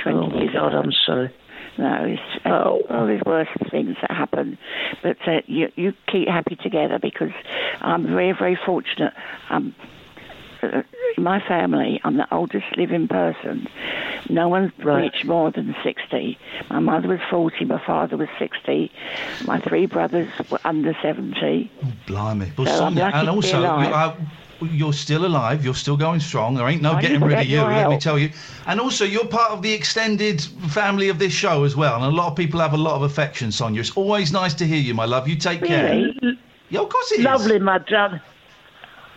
20 0.03 0.19
Oh, 0.19 0.39
years 0.39 0.51
God, 0.53 0.69
ago. 0.69 0.79
I'm 0.85 0.93
sorry. 1.07 1.31
No, 1.79 2.05
it's, 2.05 2.43
Oh. 2.47 2.83
all 2.91 3.07
these 3.07 3.21
worse 3.27 3.49
things 3.71 3.97
that 4.03 4.11
happen. 4.11 4.57
But 5.03 5.17
uh, 5.27 5.41
you, 5.47 5.69
you 5.77 5.93
keep 6.11 6.29
happy 6.29 6.57
together 6.57 6.99
because 7.01 7.31
I'm 7.81 8.07
very, 8.07 8.33
very 8.39 8.59
fortunate. 8.67 9.13
Um, 9.51 9.75
uh, 9.81 9.87
my 11.19 11.41
family, 11.47 12.01
I'm 12.05 12.17
the 12.17 12.27
oldest 12.35 12.67
living 12.77 13.09
person. 13.09 13.69
No 14.29 14.49
one's 14.49 14.73
Right. 14.79 15.05
reached 15.13 15.25
more 15.25 15.51
than 15.51 15.75
60. 15.83 16.39
My 16.71 16.79
mother 16.81 17.09
was 17.09 17.21
40, 17.31 17.65
my 17.65 17.79
father 17.85 18.17
was 18.17 18.29
60. 18.39 18.91
My 19.47 19.61
three 19.61 19.87
brothers 19.87 20.29
were 20.51 20.61
under 20.65 20.97
70. 21.03 21.71
Blimey. 22.07 22.53
Well, 22.57 22.67
So 22.67 22.73
I'm 22.85 22.95
Sonia, 22.97 23.05
lucky 23.05 23.17
and 23.19 23.27
to 23.27 23.33
also, 23.33 23.61
you, 23.61 23.67
alive. 23.67 23.93
uh, 23.93 24.67
you're 24.73 24.93
still 24.93 25.27
alive. 25.27 25.65
You're 25.65 25.75
still 25.75 25.97
going 25.97 26.21
strong. 26.21 26.55
There 26.55 26.67
ain't 26.69 26.83
no 26.83 26.93
I 26.93 27.01
getting 27.03 27.21
need 27.21 27.25
to 27.25 27.27
rid 27.27 27.39
of 27.41 27.47
you, 27.47 27.57
your 27.59 27.71
let 27.71 27.91
me 27.91 27.99
tell 27.99 28.19
you. 28.19 28.31
And 28.67 28.81
also, 28.81 29.05
you're 29.05 29.27
part 29.27 29.53
of 29.53 29.63
the 29.63 29.73
extended 29.73 30.41
family 30.71 31.09
of 31.09 31.19
this 31.19 31.33
show 31.33 31.65
as 31.65 31.77
well. 31.77 31.95
And 31.97 32.05
a 32.05 32.09
lot 32.09 32.29
of 32.29 32.37
people 32.37 32.59
have 32.61 32.73
a 32.73 32.79
lot 32.79 32.97
of 32.97 33.03
affection, 33.03 33.53
Sonia. 33.53 33.81
It's 33.81 33.97
always 33.97 34.33
nice 34.33 34.55
to 34.55 34.67
hear 34.67 34.79
you, 34.79 34.95
my 34.95 35.05
love. 35.05 35.29
You 35.29 35.37
take 35.37 35.63
care. 35.63 36.09
Yeah, 36.71 36.81
of 36.81 36.89
course 36.89 37.13
it 37.13 37.21
is. 37.21 37.25
Lovely, 37.25 37.59
my 37.59 37.79
darling. 37.79 38.21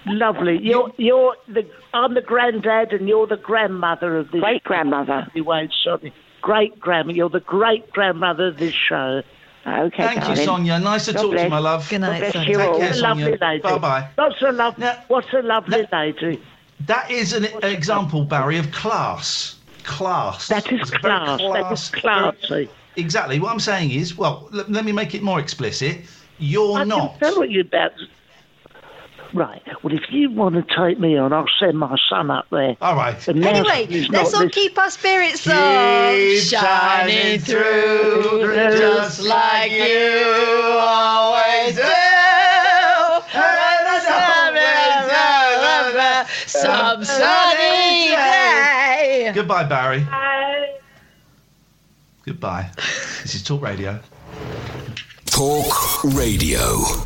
Lovely. 0.10 0.60
You're 0.62 0.92
you're 0.98 1.36
the 1.48 1.66
I'm 1.94 2.14
the 2.14 2.22
granddad 2.22 2.94
and 2.94 3.08
you're 3.08 3.28
the 3.28 3.38
grandmother 3.38 4.18
of 4.18 4.32
this. 4.32 4.42
Great 4.42 4.64
grandmother. 4.64 5.28
Anyway, 5.36 5.70
sorry. 5.84 6.14
Great 6.42 6.80
grandma. 6.80 7.12
You're 7.14 7.30
the 7.30 7.40
great 7.42 7.92
grandmother 7.92 8.48
of 8.48 8.58
this 8.58 8.74
show. 8.74 9.22
Okay, 9.68 10.04
Thank 10.16 10.30
you. 10.30 10.36
Sonia. 10.46 10.80
Nice 10.80 11.06
to 11.06 11.14
God 11.14 11.22
talk 11.24 11.36
to 11.36 11.44
you, 11.44 11.50
my 11.50 11.60
love. 11.60 11.88
Good 11.90 12.00
night, 12.02 12.20
bless 12.20 12.34
Sonia. 12.34 12.50
you 12.50 12.58
Take 12.58 12.68
all. 12.70 12.80
care, 12.80 12.90
What 12.90 12.98
a 12.98 13.02
lovely 13.02 13.24
Sonia. 13.38 13.62
Bye 13.62 13.78
bye. 13.78 14.08
What's 14.16 14.42
a 14.42 14.52
love? 14.52 14.78
Now- 14.78 15.04
What's 15.10 15.34
a 15.34 15.42
lovely 15.42 15.86
Now- 15.92 16.00
lady? 16.02 16.42
That 16.86 17.12
is 17.12 17.34
an 17.34 17.46
example, 17.64 18.24
Barry, 18.24 18.58
of 18.58 18.72
class. 18.72 19.58
Class. 19.84 20.48
That 20.48 20.72
is 20.72 20.80
It's 20.82 20.92
a 20.92 21.00
class. 21.00 21.40
That 21.42 21.72
is 21.74 21.90
classy. 21.90 22.70
Exactly. 22.96 23.40
What 23.40 23.52
I'm 23.52 23.60
saying 23.60 23.92
is, 23.92 24.18
well, 24.18 24.50
l- 24.54 24.64
let 24.70 24.86
me 24.86 24.92
make 24.94 25.14
it 25.14 25.22
more 25.22 25.40
explicit. 25.42 26.00
You're 26.38 26.78
I 26.80 26.84
not. 26.86 27.20
can 27.20 27.32
tell 27.32 27.40
what 27.40 27.52
you're 27.52 27.62
about. 27.66 27.92
Right. 29.34 29.62
Well, 29.84 29.94
if 29.94 30.04
you 30.10 30.32
want 30.32 30.56
to 30.56 30.64
take 30.76 31.00
me 31.00 31.16
on, 31.18 31.32
I'll 31.34 31.46
send 31.60 31.78
my 31.78 31.96
son 32.10 32.32
up 32.32 32.48
there. 32.52 32.76
All 32.82 32.96
right. 32.96 33.28
And 33.28 33.46
Anyway, 33.46 34.08
let's 34.10 34.34
all 34.34 34.42
this- 34.42 34.54
keep 34.54 34.78
our 34.78 34.90
spirits 34.90 35.46
up. 35.48 35.54
Shining 36.42 37.40
through, 37.40 38.56
just 38.78 39.22
like 39.22 39.72
you 39.72 40.78
always 40.80 41.76
do. 41.76 41.84
Some 46.46 47.04
sunny 47.06 48.10
day. 48.10 49.32
Goodbye, 49.34 49.64
Barry. 49.64 50.06
Goodbye. 52.26 52.70
This 53.22 53.36
is 53.36 53.44
Talk 53.44 53.62
Radio. 53.62 54.00
Talk 55.26 56.04
Radio. 56.04 57.06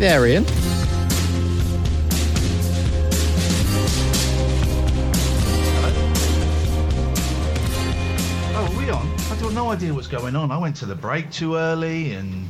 There, 0.00 0.24
Iain. 0.24 0.46
Oh, 8.54 8.64
are 8.64 8.78
we 8.78 8.88
on? 8.88 9.06
I 9.30 9.36
got 9.38 9.52
no 9.52 9.70
idea 9.70 9.92
what's 9.92 10.06
going 10.06 10.34
on. 10.36 10.50
I 10.50 10.56
went 10.56 10.74
to 10.76 10.86
the 10.86 10.94
break 10.94 11.30
too 11.30 11.56
early 11.56 12.12
and. 12.12 12.48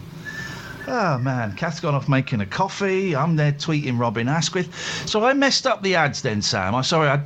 Oh 0.87 1.19
man, 1.19 1.57
Kath's 1.57 1.80
gone 1.80 1.97
off 1.97 2.09
making 2.09 2.40
a 2.40 2.47
coffee. 2.47 3.16
I'm 3.16 3.35
there 3.35 3.50
tweeting 3.50 3.99
Robin 3.99 4.28
Asquith. 4.28 4.73
So 5.09 5.25
I 5.25 5.33
messed 5.33 5.66
up 5.66 5.83
the 5.83 5.97
ads 5.97 6.23
then, 6.23 6.42
Sam. 6.42 6.76
I'm 6.76 6.85
sorry, 6.85 7.09
I, 7.09 7.21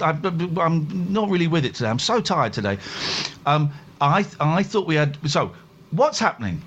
am 0.64 1.07
not 1.12 1.28
really 1.28 1.49
with 1.49 1.66
it 1.66 1.75
today. 1.75 1.90
I'm 1.90 1.99
so 1.99 2.23
tired 2.23 2.54
today. 2.54 2.78
Um, 3.45 3.71
I, 4.00 4.25
I 4.40 4.62
thought 4.62 4.87
we 4.87 4.95
had. 4.95 5.19
So, 5.28 5.52
what's 5.90 6.19
happening? 6.19 6.62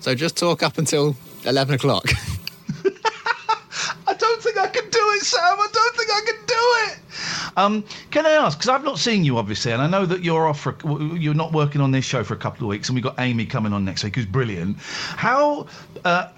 So 0.00 0.16
just 0.16 0.36
talk 0.36 0.64
up 0.64 0.78
until 0.78 1.14
11 1.44 1.76
o'clock. 1.76 2.10
I 4.08 4.14
don't 4.14 4.42
think 4.42 4.56
I 4.56 4.66
can 4.68 4.88
do 4.88 5.07
it, 5.18 5.24
Sam. 5.24 5.42
I 5.42 5.68
don't 5.72 5.96
think 5.96 6.10
I 6.10 6.20
can 6.26 6.46
do 6.46 6.92
it. 6.92 6.98
Um, 7.56 7.84
can 8.10 8.26
I 8.26 8.30
ask? 8.30 8.58
Because 8.58 8.68
I've 8.68 8.84
not 8.84 8.98
seen 8.98 9.24
you, 9.24 9.38
obviously, 9.38 9.72
and 9.72 9.82
I 9.82 9.88
know 9.88 10.06
that 10.06 10.22
you're 10.22 10.46
off 10.46 10.60
for 10.60 10.76
you're 11.16 11.34
not 11.34 11.52
working 11.52 11.80
on 11.80 11.90
this 11.90 12.04
show 12.04 12.22
for 12.22 12.34
a 12.34 12.38
couple 12.38 12.64
of 12.64 12.68
weeks, 12.68 12.88
and 12.88 12.94
we've 12.94 13.04
got 13.04 13.18
Amy 13.18 13.46
coming 13.46 13.72
on 13.72 13.84
next 13.84 14.04
week, 14.04 14.16
who's 14.16 14.26
brilliant. 14.26 14.78
How? 14.78 15.66
Uh, 16.04 16.28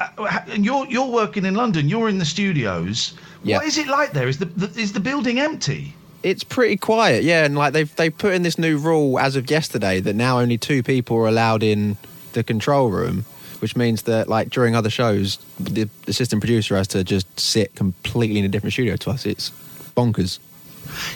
and 0.49 0.65
you're 0.65 0.87
you're 0.87 1.11
working 1.11 1.45
in 1.45 1.55
London. 1.55 1.89
You're 1.89 2.09
in 2.09 2.19
the 2.19 2.25
studios. 2.25 3.15
Yeah. 3.45 3.59
What 3.59 3.67
is 3.67 3.79
it 3.79 3.89
like 3.89 4.13
there? 4.13 4.29
Is 4.29 4.39
the, 4.39 4.47
the 4.47 4.81
is 4.81 4.93
the 4.93 5.01
building 5.01 5.39
empty? 5.39 5.95
It's 6.23 6.45
pretty 6.45 6.77
quiet, 6.77 7.25
yeah, 7.25 7.45
and 7.45 7.57
like 7.57 7.73
they've 7.73 7.95
they 7.97 8.11
put 8.11 8.35
in 8.35 8.43
this 8.43 8.59
new 8.59 8.79
rule 8.79 9.19
as 9.19 9.37
of 9.37 9.51
yesterday 9.51 10.01
that 10.01 10.15
now 10.15 10.41
only 10.41 10.59
two 10.59 10.83
people 10.83 11.17
are 11.17 11.27
allowed 11.27 11.63
in 11.63 11.97
the 12.33 12.45
control 12.45 12.91
room 12.91 13.25
which 13.61 13.77
means 13.77 14.03
that 14.03 14.29
like 14.29 14.51
during 14.51 14.75
other 14.75 14.91
shows, 14.91 15.39
the 15.59 15.89
assistant 16.07 16.41
producer 16.41 16.77
has 16.77 16.89
to 16.89 17.05
just 17.05 17.39
sit 17.39 17.75
completely 17.75 18.39
in 18.39 18.45
a 18.45 18.49
different 18.49 18.73
studio 18.73 18.97
to 18.97 19.11
us. 19.11 19.27
It's 19.27 19.51
bonkers. 19.97 20.39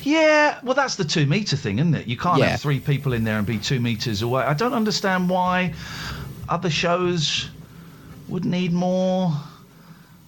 Yeah, 0.02 0.58
well, 0.62 0.74
that's 0.74 0.96
the 0.96 1.04
two 1.04 1.26
meter 1.26 1.56
thing, 1.56 1.78
isn't 1.78 1.94
it? 1.94 2.06
You 2.06 2.16
can't 2.16 2.38
Yeah. 2.38 2.46
have 2.50 2.60
three 2.60 2.80
people 2.80 3.12
in 3.12 3.24
there 3.24 3.38
and 3.38 3.46
be 3.46 3.58
two 3.58 3.80
meters 3.80 4.22
away. 4.22 4.44
I 4.44 4.54
don't 4.54 4.72
understand 4.74 5.28
why 5.28 5.74
other 6.48 6.70
shows 6.70 7.48
would 8.28 8.44
need 8.44 8.72
more 8.72 9.32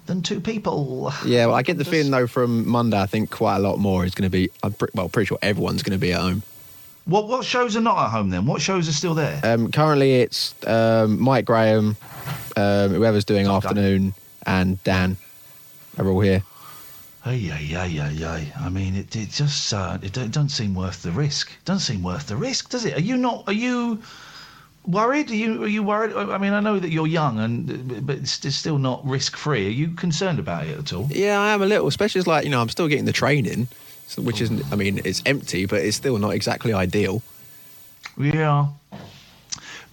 than 0.07 0.23
two 0.23 0.41
people. 0.41 1.13
Yeah, 1.25 1.47
well, 1.47 1.55
I 1.55 1.63
get 1.63 1.79
the 1.79 1.85
feeling 1.93 2.11
though 2.11 2.27
from 2.27 2.69
Monday, 2.69 3.01
I 3.01 3.07
think 3.07 3.31
quite 3.31 3.57
a 3.57 3.61
lot 3.61 3.79
more 3.79 4.05
is 4.05 4.15
going 4.15 4.25
to 4.25 4.31
be. 4.31 4.51
I'm 4.63 4.73
pre- 4.73 4.89
well, 4.95 5.09
pretty 5.09 5.27
sure 5.27 5.39
everyone's 5.43 5.83
going 5.83 5.99
to 5.99 6.01
be 6.01 6.13
at 6.13 6.21
home. 6.21 6.43
What 7.07 7.29
what 7.29 7.45
shows 7.45 7.77
are 7.77 7.81
not 7.81 7.99
at 8.05 8.11
home 8.11 8.31
then? 8.31 8.47
What 8.47 8.61
shows 8.61 8.88
are 8.88 8.92
still 8.92 9.14
there? 9.14 9.40
Um, 9.45 9.71
currently, 9.71 10.16
it's 10.16 10.55
um, 10.66 11.21
Mike 11.21 11.45
Graham, 11.45 11.97
um, 12.57 12.90
whoever's 12.90 13.25
doing 13.25 13.47
afternoon, 13.47 14.12
and 14.45 14.83
Dan 14.83 15.16
are 15.99 16.09
all 16.09 16.21
here. 16.21 16.42
Ay, 17.25 17.51
ay, 17.53 17.77
ay, 17.77 18.01
ay, 18.01 18.25
ay. 18.25 18.53
I 18.61 18.69
mean, 18.69 18.97
it, 18.97 19.14
it 19.14 19.31
just 19.31 19.73
uh, 19.73 19.99
it 20.03 20.12
don't, 20.12 20.33
don't 20.33 20.49
seem 20.49 20.75
worth 20.75 21.03
the 21.03 21.12
risk. 21.12 21.51
Doesn't 21.64 21.95
seem 21.95 22.03
worth 22.03 22.27
the 22.27 22.37
risk, 22.37 22.71
does 22.71 22.85
it? 22.85 22.97
Are 22.97 23.01
you 23.01 23.16
not? 23.16 23.45
Are 23.47 23.53
you 23.53 24.03
worried? 24.85 25.31
Are 25.31 25.35
you 25.35 25.62
are 25.62 25.69
you 25.69 25.85
worried? 25.85 26.12
I 26.12 26.38
mean, 26.38 26.53
I 26.53 26.61
know 26.61 26.81
that 26.81 26.90
you're 26.90 27.07
young, 27.07 27.38
and 27.38 28.05
but 28.05 28.16
it's, 28.16 28.45
it's 28.45 28.57
still 28.57 28.79
not 28.79 29.07
risk 29.07 29.37
free. 29.37 29.66
Are 29.66 29.71
you 29.71 29.90
concerned 29.90 30.40
about 30.40 30.66
it 30.66 30.77
at 30.77 30.92
all? 30.92 31.09
Yeah, 31.11 31.40
I 31.40 31.53
am 31.53 31.62
a 31.62 31.66
little, 31.66 31.87
especially 31.87 32.19
as 32.19 32.27
like 32.27 32.45
you 32.45 32.51
know 32.51 32.61
I'm 32.61 32.69
still 32.69 32.88
getting 32.88 33.05
the 33.05 33.12
training, 33.12 33.69
so, 34.07 34.23
which 34.23 34.40
isn't. 34.40 34.64
I 34.73 34.77
mean, 34.77 35.01
it's 35.05 35.23
empty, 35.27 35.66
but 35.66 35.81
it's 35.83 35.97
still 35.97 36.19
not 36.19 36.31
exactly 36.31 36.73
ideal. 36.73 37.23
Yeah. 38.19 38.69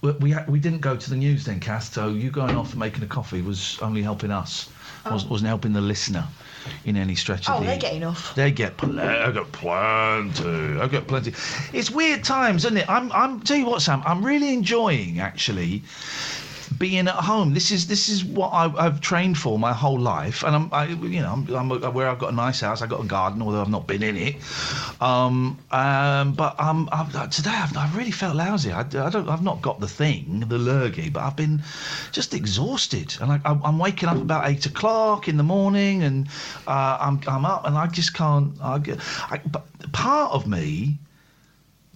We, 0.02 0.12
we 0.12 0.36
we 0.48 0.60
didn't 0.60 0.80
go 0.80 0.96
to 0.96 1.10
the 1.10 1.16
news 1.16 1.44
then, 1.44 1.60
Kath. 1.60 1.92
So 1.92 2.08
you 2.08 2.30
going 2.30 2.56
off 2.56 2.70
and 2.70 2.80
making 2.80 3.02
a 3.02 3.06
coffee 3.06 3.42
was 3.42 3.78
only 3.80 4.02
helping 4.02 4.30
us. 4.30 4.70
Was, 5.10 5.26
wasn't 5.26 5.48
helping 5.48 5.74
the 5.74 5.82
listener 5.82 6.26
in 6.86 6.96
any 6.96 7.14
stretch 7.14 7.46
of 7.46 7.46
the. 7.46 7.52
Oh, 7.56 7.60
the. 7.60 7.66
they 7.66 7.78
get 7.78 7.92
enough. 7.94 8.34
They 8.34 8.50
get 8.50 8.78
plenty. 8.78 9.00
I 9.00 9.30
got 9.30 9.52
plenty. 9.52 10.80
I 10.80 10.88
got 10.88 11.06
plenty. 11.06 11.34
It's 11.74 11.90
weird 11.90 12.24
times, 12.24 12.64
isn't 12.64 12.78
it? 12.78 12.88
I'm. 12.88 13.12
I'm. 13.12 13.40
Tell 13.40 13.56
you 13.56 13.66
what, 13.66 13.82
Sam. 13.82 14.02
I'm 14.06 14.24
really 14.24 14.54
enjoying 14.54 15.20
actually 15.20 15.82
being 16.78 17.08
at 17.08 17.14
home. 17.14 17.54
This 17.54 17.70
is 17.70 17.86
this 17.86 18.08
is 18.08 18.24
what 18.24 18.48
I, 18.48 18.72
I've 18.76 19.00
trained 19.00 19.38
for 19.38 19.58
my 19.58 19.72
whole 19.72 19.98
life, 19.98 20.42
and 20.42 20.54
I'm. 20.54 20.68
I, 20.72 20.86
you 20.86 21.20
know, 21.20 21.32
I'm, 21.32 21.72
I'm 21.72 21.94
where 21.94 22.08
I've 22.08 22.18
got 22.18 22.32
a 22.32 22.36
nice 22.36 22.60
house. 22.60 22.82
I've 22.82 22.88
got 22.88 23.00
a 23.00 23.06
garden, 23.06 23.42
although 23.42 23.60
I've 23.60 23.70
not 23.70 23.86
been 23.86 24.02
in 24.02 24.16
it. 24.16 24.36
Um. 25.00 25.58
Um. 25.70 26.32
But 26.32 26.58
um. 26.58 26.88
I've, 26.92 27.30
today 27.30 27.50
I've, 27.52 27.76
I've 27.76 27.96
really 27.96 28.10
felt 28.10 28.36
lousy. 28.36 28.72
I, 28.72 28.80
I 28.80 29.10
don't. 29.10 29.28
I've 29.28 29.42
not 29.42 29.62
got 29.62 29.80
the 29.80 29.88
thing, 29.88 30.44
the 30.48 30.58
lurgy, 30.58 31.10
but 31.10 31.22
I've 31.22 31.36
been 31.36 31.62
just 32.12 32.34
exhausted, 32.34 33.16
and 33.20 33.32
I, 33.32 33.40
I'm 33.44 33.78
waking 33.78 34.08
up 34.08 34.16
about 34.16 34.48
eight 34.48 34.66
o'clock 34.66 35.28
in 35.28 35.36
the 35.36 35.42
morning, 35.42 36.02
and 36.02 36.28
uh, 36.66 36.98
I'm 37.00 37.20
I'm 37.26 37.44
up, 37.44 37.66
and 37.66 37.76
I 37.76 37.86
just 37.86 38.14
can't. 38.14 38.60
I, 38.60 38.80
I, 39.30 39.38
but 39.38 39.64
part 39.92 40.32
of 40.32 40.46
me 40.46 40.98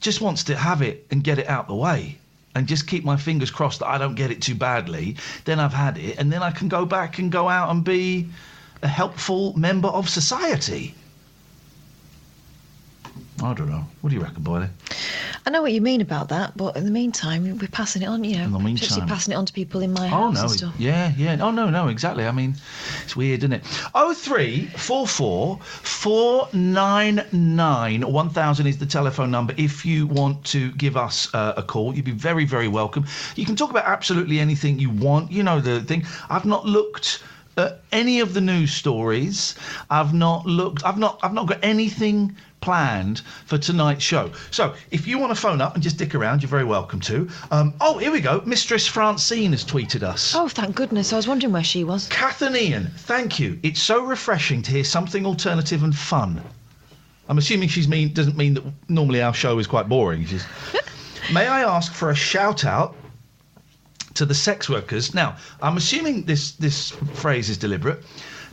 just 0.01 0.21
wants 0.21 0.45
to 0.45 0.57
have 0.57 0.83
it 0.83 1.07
and 1.11 1.25
get 1.25 1.38
it 1.38 1.49
out 1.49 1.67
the 1.67 1.75
way 1.75 2.19
and 2.59 2.66
just 2.66 2.88
keep 2.88 3.05
my 3.05 3.16
fingers 3.16 3.51
crossed 3.53 3.79
that 3.79 3.88
I 3.88 3.99
don't 3.99 4.16
get 4.16 4.33
it 4.33 4.42
too 4.42 4.57
badly. 4.57 5.16
Then 5.44 5.61
I've 5.61 5.73
had 5.73 5.97
it, 5.97 6.18
and 6.18 6.33
then 6.33 6.42
I 6.42 6.51
can 6.51 6.68
go 6.68 6.85
back 6.85 7.18
and 7.18 7.31
go 7.31 7.49
out 7.49 7.71
and 7.71 7.85
be 7.85 8.29
a 8.83 8.88
helpful 8.88 9.57
member 9.57 9.88
of 9.88 10.09
society. 10.09 10.94
I 13.42 13.55
don't 13.55 13.68
know. 13.70 13.85
What 14.01 14.11
do 14.11 14.16
you 14.16 14.22
reckon, 14.22 14.42
Boyle? 14.42 14.68
I 15.46 15.51
know 15.51 15.62
what 15.62 15.72
you 15.72 15.81
mean 15.81 16.01
about 16.01 16.29
that, 16.31 16.57
but 16.57 16.77
in 16.77 16.85
the 16.85 16.90
meantime, 16.90 17.44
we're 17.59 17.68
passing 17.68 18.03
it 18.03 18.07
on, 18.07 18.24
you 18.24 18.37
know, 18.37 18.44
In 18.44 18.53
the 18.53 18.59
meantime. 18.59 19.07
passing 19.07 19.33
it 19.33 19.37
on 19.37 19.46
to 19.46 19.53
people 19.53 19.81
in 19.81 19.92
my 19.92 20.07
Oh 20.07 20.31
house 20.31 20.35
no, 20.35 20.40
and 20.42 20.51
stuff. 20.51 20.74
yeah, 20.79 21.12
yeah. 21.16 21.38
Oh 21.40 21.51
no, 21.51 21.70
no, 21.70 21.88
exactly. 21.88 22.27
I 22.27 22.33
mean, 22.33 22.57
it's 23.05 23.14
weird, 23.16 23.40
isn't 23.40 23.53
it? 23.53 23.62
Oh 23.94 24.12
three 24.12 24.66
four 24.77 25.07
four 25.07 25.59
four 25.62 26.48
nine 26.53 27.24
nine 27.33 28.03
one 28.12 28.29
thousand 28.29 28.66
is 28.66 28.77
the 28.79 28.87
telephone 28.87 29.31
number. 29.31 29.55
If 29.57 29.87
you 29.87 30.07
want 30.09 30.44
to 30.46 30.72
give 30.72 30.96
us 30.96 31.33
uh, 31.33 31.55
a 31.57 31.62
call, 31.62 31.94
you'd 31.94 32.05
be 32.05 32.11
very, 32.11 32.44
very 32.44 32.68
welcome. 32.68 33.07
You 33.37 33.46
can 33.46 33.57
talk 33.57 33.70
about 33.70 33.85
absolutely 33.87 34.40
anything 34.40 34.79
you 34.79 34.90
want. 34.90 35.31
You 35.31 35.42
know 35.44 35.61
the 35.61 35.81
thing. 35.81 36.05
I've 36.29 36.44
not 36.44 36.66
looked 36.66 37.22
at 37.57 37.81
any 37.90 38.20
of 38.20 38.35
the 38.35 38.40
news 38.40 38.72
stories. 38.72 39.55
I've 39.90 40.12
not 40.12 40.44
looked. 40.46 40.85
I've 40.85 40.98
not. 40.98 41.20
I've 41.22 41.33
not 41.35 41.46
got 41.46 41.59
anything 41.62 42.37
planned 42.61 43.21
for 43.47 43.59
tonight's 43.59 44.03
show. 44.03 44.31
So 44.51 44.75
if 44.90 45.07
you 45.07 45.18
want 45.18 45.35
to 45.35 45.40
phone 45.40 45.61
up 45.61 45.75
and 45.75 45.83
just 45.83 45.97
dick 45.97 46.14
around, 46.14 46.42
you're 46.42 46.49
very 46.49 46.64
welcome 46.64 47.01
to. 47.01 47.29
Um, 47.51 47.75
oh, 47.81 47.99
here 47.99 48.11
we 48.11 48.21
go. 48.21 48.42
Mistress 48.44 48.87
Francine 48.87 49.53
has 49.53 49.64
tweeted 49.64 50.03
us. 50.03 50.35
Oh, 50.35 50.49
thank 50.49 50.75
goodness. 50.75 51.12
I 51.12 51.16
was 51.16 51.29
wondering 51.29 51.53
where 51.53 51.64
she 51.64 51.85
was. 51.85 52.09
Kath 52.09 52.42
and 52.42 52.57
Iain, 52.57 52.90
thank 52.97 53.38
you. 53.38 53.59
It's 53.62 53.83
so 53.83 54.05
refreshing 54.05 54.62
to 54.62 54.71
hear 54.71 54.85
something 54.85 55.25
alternative 55.27 55.83
and 55.83 55.94
fun. 55.97 56.42
I'm 57.29 57.38
assuming 57.38 57.68
she's 57.68 57.88
mean 57.88 58.12
doesn't 58.14 58.37
mean 58.37 58.55
that 58.55 58.64
normally 58.88 59.23
our 59.23 59.35
show 59.35 59.59
is 59.59 59.66
quite 59.66 59.88
boring. 59.88 60.25
She's, 60.25 60.47
May 61.33 61.47
I 61.47 61.61
ask 61.61 61.92
for 61.92 62.09
a 62.09 62.14
shout 62.14 62.64
out 62.64 62.97
to 64.14 64.25
the 64.25 64.35
sex 64.35 64.68
workers? 64.68 65.14
Now, 65.14 65.37
I'm 65.61 65.77
assuming 65.77 66.25
this 66.25 66.53
this 66.53 66.90
phrase 67.12 67.51
is 67.51 67.59
deliberate. 67.59 68.03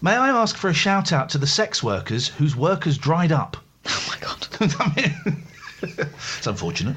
May 0.02 0.15
I 0.15 0.28
ask 0.30 0.58
for 0.58 0.70
a 0.70 0.74
shout 0.74 1.13
out 1.13 1.30
to 1.30 1.38
the 1.38 1.48
sex 1.48 1.82
workers 1.82 2.28
whose 2.28 2.54
work 2.56 2.84
has 2.84 2.98
dried 2.98 3.32
up? 3.32 3.56
Oh 3.88 4.06
my 4.10 4.17
god. 4.19 4.48
it's 5.82 6.48
unfortunate. 6.48 6.95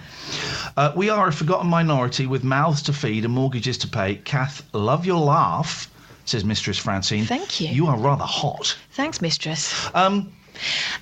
Uh, 0.76 0.92
we 0.96 1.10
are 1.10 1.28
a 1.28 1.32
forgotten 1.32 1.68
minority 1.68 2.26
with 2.26 2.44
mouths 2.44 2.82
to 2.82 2.92
feed 2.92 3.24
and 3.24 3.34
mortgages 3.34 3.76
to 3.78 3.88
pay. 3.88 4.16
Kath, 4.16 4.62
love 4.72 5.04
your 5.04 5.20
laugh, 5.20 5.90
says 6.24 6.44
Mistress 6.44 6.78
Francine. 6.78 7.24
Thank 7.24 7.60
you. 7.60 7.68
You 7.68 7.86
are 7.86 7.98
rather 7.98 8.24
hot. 8.24 8.76
Thanks, 8.92 9.20
mistress. 9.20 9.88
Um, 9.94 10.32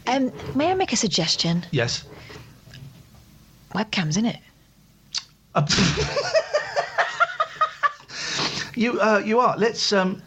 Um, 0.06 0.32
may 0.54 0.70
I 0.70 0.74
make 0.74 0.92
a 0.92 0.96
suggestion? 0.96 1.64
yes. 1.70 2.04
Webcams, 3.74 4.16
innit? 4.16 4.38
You 8.78 9.00
uh, 9.00 9.22
you 9.24 9.40
are. 9.40 9.56
Let's 9.56 9.90
um 9.92 10.20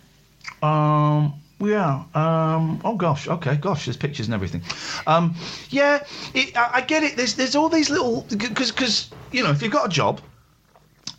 um 0.63 1.38
yeah 1.60 2.04
um 2.15 2.80
oh 2.86 2.95
gosh 2.95 3.28
okay 3.28 3.56
gosh 3.56 3.86
there's 3.86 3.98
pictures 3.98 4.28
and 4.28 4.34
everything. 4.34 4.62
Um 5.08 5.36
yeah 5.69 6.04
it, 6.34 6.56
I, 6.56 6.69
I 6.76 6.82
get 6.82 7.04
it 7.04 7.17
there's 7.17 7.36
there's 7.36 7.56
all 7.56 7.69
these 7.69 7.89
little 7.89 8.26
because 8.30 8.72
because 8.72 9.10
you 9.32 9.43
know 9.43 9.52
if 9.52 9.62
you've 9.62 9.72
got 9.72 9.88
a 9.88 9.89
job 9.89 10.22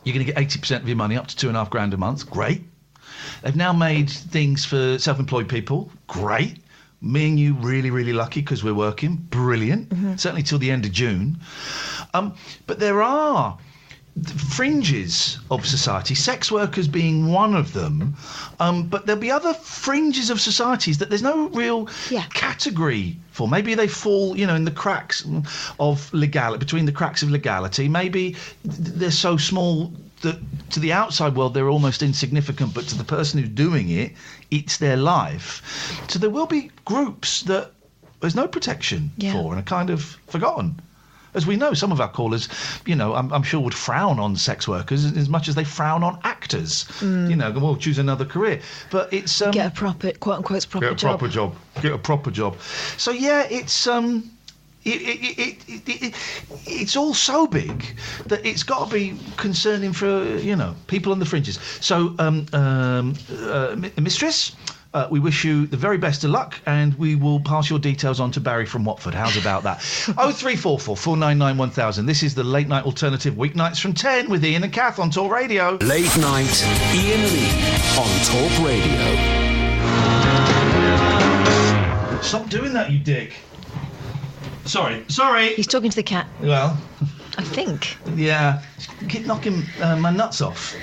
you're 0.05 0.14
going 0.14 0.24
to 0.24 0.33
get 0.33 0.40
80% 0.42 0.76
of 0.81 0.88
your 0.88 0.96
money 0.96 1.14
up 1.14 1.26
to 1.26 1.37
two 1.37 1.48
and 1.48 1.57
a 1.59 1.61
half 1.61 1.68
grand 1.68 1.92
a 1.92 1.96
month 1.98 2.31
great. 2.31 2.62
They've 3.42 3.55
now 3.55 3.74
made 3.74 4.09
things 4.09 4.64
for 4.64 4.98
self-employed 4.98 5.46
people 5.46 5.90
great. 6.07 6.57
Me 7.03 7.29
and 7.29 7.38
you 7.38 7.53
really 7.55 7.90
really 7.90 8.14
lucky 8.14 8.40
because 8.40 8.64
we're 8.64 8.74
working 8.74 9.16
brilliant 9.16 9.92
certainly 10.18 10.42
till 10.42 10.59
the 10.59 10.70
end 10.70 10.87
of 10.87 10.92
June. 10.92 11.38
Um 12.14 12.35
but 12.66 12.79
there 12.79 13.03
are 13.03 13.59
fringes 14.51 15.38
of 15.51 15.64
society, 15.66 16.14
sex 16.14 16.51
workers 16.51 16.88
being 16.88 17.31
one 17.33 17.55
of 17.55 17.73
them. 17.73 18.14
Um, 18.59 18.87
but 18.87 19.07
there'll 19.07 19.20
be 19.20 19.31
other 19.31 19.55
fringes 19.55 20.31
of 20.31 20.40
societies 20.40 20.99
that 20.99 21.09
there's 21.09 21.23
no 21.23 21.49
real 21.49 21.87
category 22.35 23.16
for. 23.31 23.49
Maybe 23.49 23.75
they 23.75 23.88
fall, 23.88 24.37
you 24.37 24.46
know, 24.46 24.55
in 24.55 24.64
the 24.64 24.70
cracks 24.70 25.27
of 25.79 26.12
legality, 26.12 26.59
between 26.59 26.87
the 26.87 26.92
cracks 26.92 27.23
of 27.23 27.31
legality. 27.31 27.88
Maybe 27.88 28.37
they're 28.64 29.11
so 29.11 29.37
small 29.37 29.92
that 30.23 30.38
to 30.70 30.81
the 30.81 30.92
outside 30.92 31.35
world 31.35 31.55
they're 31.55 31.70
almost 31.70 32.03
insignificant, 32.03 32.75
but 32.75 32.87
to 32.88 32.99
the 32.99 33.05
person 33.05 33.40
who's 33.40 33.49
doing 33.49 33.88
it, 33.90 34.12
it's 34.51 34.77
their 34.77 34.96
life. 34.96 35.62
So 36.09 36.18
there 36.18 36.31
will 36.31 36.46
be 36.46 36.70
groups 36.85 37.42
that 37.42 37.73
there's 38.20 38.35
no 38.35 38.46
protection 38.46 39.11
Yeah. 39.16 39.33
for 39.33 39.53
and 39.55 39.61
are 39.61 39.64
kind 39.64 39.88
of 39.88 40.18
forgotten. 40.27 40.79
As 41.35 41.47
we 41.47 41.57
know, 41.57 41.75
some 41.75 41.93
of 41.93 42.01
our 42.01 42.09
callers, 42.09 42.49
you 42.87 42.95
know, 42.97 43.14
I'm, 43.14 43.33
I'm 43.33 43.43
sure 43.43 43.61
would 43.61 43.75
frown 43.75 44.19
on 44.19 44.37
sex 44.37 44.66
workers 44.66 45.05
as 45.05 45.29
much 45.29 45.49
as 45.49 45.55
they 45.55 45.64
frown 45.64 46.03
on 46.03 46.19
actors. 46.25 46.87
You 47.01 47.37
know, 47.37 47.51
well, 47.53 47.77
choose 47.77 47.99
another 47.99 48.25
career. 48.25 48.61
But 48.90 49.12
it's 49.12 49.40
um, 49.40 49.53
Get 49.53 49.66
a 49.66 49.71
proper, 49.71 50.12
quote 50.12 50.38
unquote, 50.38 50.69
proper 50.69 50.87
job. 50.87 50.90
get 50.90 50.93
a 50.93 50.97
job. 50.97 51.19
proper 51.19 51.29
job. 51.33 51.55
Get 51.83 51.93
a 51.93 51.99
proper 51.99 52.31
job. 52.31 52.61
So 52.97 53.11
yeah, 53.12 53.47
it's 53.51 53.87
um, 53.87 54.31
it, 54.85 55.03
it, 55.03 55.38
it, 55.38 55.69
it, 55.69 55.88
it, 55.88 56.03
it, 56.03 56.14
it's 56.66 56.97
all 56.97 57.14
so 57.14 57.47
big 57.47 57.85
that 58.27 58.45
it's 58.47 58.62
got 58.62 58.88
to 58.88 58.95
be 58.95 59.16
concerning 59.37 59.93
for 59.93 60.25
you 60.38 60.57
know 60.57 60.75
people 60.87 61.12
on 61.12 61.19
the 61.19 61.27
fringes. 61.27 61.59
So 61.81 62.14
um, 62.19 62.47
um, 62.53 63.14
uh, 63.31 63.77
mistress. 64.01 64.57
Uh, 64.92 65.07
we 65.09 65.20
wish 65.20 65.44
you 65.44 65.66
the 65.68 65.76
very 65.76 65.96
best 65.98 66.24
of 66.24 66.31
luck, 66.31 66.61
and 66.66 66.94
we 66.98 67.14
will 67.14 67.38
pass 67.38 67.70
your 67.70 67.79
details 67.79 68.18
on 68.18 68.33
to 68.33 68.40
Barry 68.40 68.66
from 68.66 68.85
Watford. 68.85 69.14
How's 69.14 69.37
about 69.37 69.62
that? 69.62 69.81
Oh 70.18 70.33
three 70.33 70.57
four 70.57 70.79
four 70.79 70.96
four 70.96 71.16
nine 71.16 71.38
nine 71.38 71.57
one 71.57 71.70
thousand. 71.70 72.07
This 72.07 72.22
is 72.24 72.35
the 72.35 72.42
late 72.42 72.66
night 72.66 72.85
alternative 72.85 73.35
weeknights 73.35 73.81
from 73.81 73.94
ten 73.94 74.29
with 74.29 74.44
Iain 74.44 74.64
and 74.64 74.72
Kath 74.72 74.98
on 74.98 75.11
Talk 75.11 75.31
Radio. 75.31 75.79
Late 75.83 76.14
night, 76.18 76.64
Iain 76.92 77.22
Lee 77.33 77.50
on 77.96 78.11
Talk 78.24 78.66
Radio. 78.66 79.07
Stop 82.22 82.48
doing 82.50 82.72
that, 82.72 82.90
you 82.90 82.98
dick. 82.98 83.35
Sorry, 84.64 85.05
sorry. 85.09 85.55
He's 85.55 85.66
talking 85.68 85.90
to 85.90 85.96
the 85.96 86.03
cat. 86.03 86.26
Well, 86.42 86.76
I 87.40 87.42
think. 87.42 87.96
Yeah, 88.16 88.62
keep 89.09 89.24
knocking 89.24 89.62
uh, 89.81 89.96
my 89.96 90.11
nuts 90.11 90.42
off. 90.42 90.74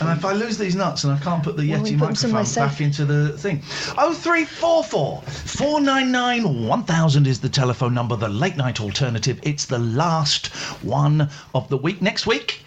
And 0.00 0.08
if 0.08 0.24
I 0.24 0.32
lose 0.32 0.56
these 0.56 0.74
nuts 0.74 1.04
and 1.04 1.12
I 1.12 1.18
can't 1.18 1.44
put 1.44 1.58
the 1.58 1.70
Well, 1.70 1.80
Yeti 1.82 1.98
microphone 1.98 2.32
back 2.32 2.46
safe. 2.46 2.80
into 2.80 3.04
the 3.04 3.36
thing. 3.36 3.60
Oh 3.98 4.14
three 4.14 4.46
four 4.46 4.82
four 4.82 5.20
four 5.20 5.82
nine 5.82 6.10
nine 6.10 6.66
one 6.66 6.84
thousand 6.84 7.26
is 7.26 7.38
the 7.38 7.50
telephone 7.50 7.92
number. 7.92 8.16
The 8.16 8.30
late 8.30 8.56
night 8.56 8.80
alternative. 8.80 9.40
It's 9.42 9.66
the 9.66 9.78
last 9.78 10.46
one 10.82 11.28
of 11.54 11.68
the 11.68 11.76
week. 11.76 12.00
Next 12.00 12.26
week. 12.26 12.61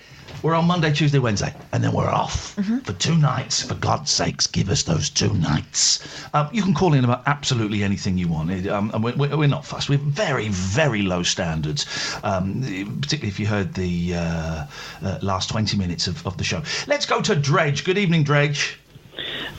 We're 0.46 0.54
on 0.54 0.66
Monday, 0.68 0.94
Tuesday, 0.94 1.18
Wednesday, 1.18 1.52
and 1.72 1.84
then 1.84 1.92
we're 1.92 2.08
off 2.08 2.56
Mm-hmm. 2.56 2.78
for 2.80 2.94
two 2.94 3.16
nights. 3.18 3.64
For 3.64 3.74
God's 3.74 4.12
sakes, 4.12 4.46
give 4.46 4.70
us 4.70 4.84
those 4.84 5.10
two 5.10 5.34
nights. 5.34 6.08
Um, 6.36 6.48
you 6.54 6.62
can 6.62 6.76
call 6.76 6.94
in 6.94 7.04
about 7.04 7.24
absolutely 7.26 7.82
anything 7.84 8.16
you 8.20 8.28
want. 8.28 8.52
It, 8.52 8.68
Um, 8.68 8.92
and 8.94 9.04
we're, 9.04 9.16
we're 9.16 9.36
we're 9.36 9.48
not 9.48 9.66
fussed. 9.66 9.90
We're 9.90 9.98
very, 9.98 10.50
very 10.50 11.02
low 11.02 11.24
standards, 11.24 11.88
um, 12.24 12.62
particularly 13.02 13.30
if 13.30 13.40
you 13.40 13.48
heard 13.48 13.74
the 13.74 14.14
uh, 14.16 14.68
uh, 15.04 15.20
last 15.24 15.50
20 15.50 15.78
minutes 15.78 16.06
of, 16.06 16.26
of 16.28 16.38
the 16.38 16.44
show. 16.44 16.62
Let's 16.86 17.08
go 17.08 17.22
to 17.24 17.36
Dredge. 17.36 17.84
Good 17.84 17.98
evening, 17.98 18.24
Dredge. 18.24 18.78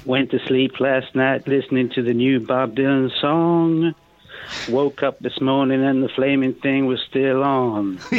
Went 0.04 0.30
to 0.30 0.38
sleep 0.46 0.78
last 0.78 1.16
night 1.16 1.48
listening 1.48 1.88
to 1.96 2.02
the 2.02 2.14
new 2.14 2.38
Bob 2.38 2.76
Dylan 2.76 3.10
song. 3.20 3.92
Woke 4.68 5.02
up 5.02 5.18
this 5.18 5.40
morning 5.40 5.82
and 5.84 6.04
the 6.04 6.08
flaming 6.08 6.54
thing 6.54 6.86
was 6.86 7.00
still 7.10 7.42
on. 7.42 7.98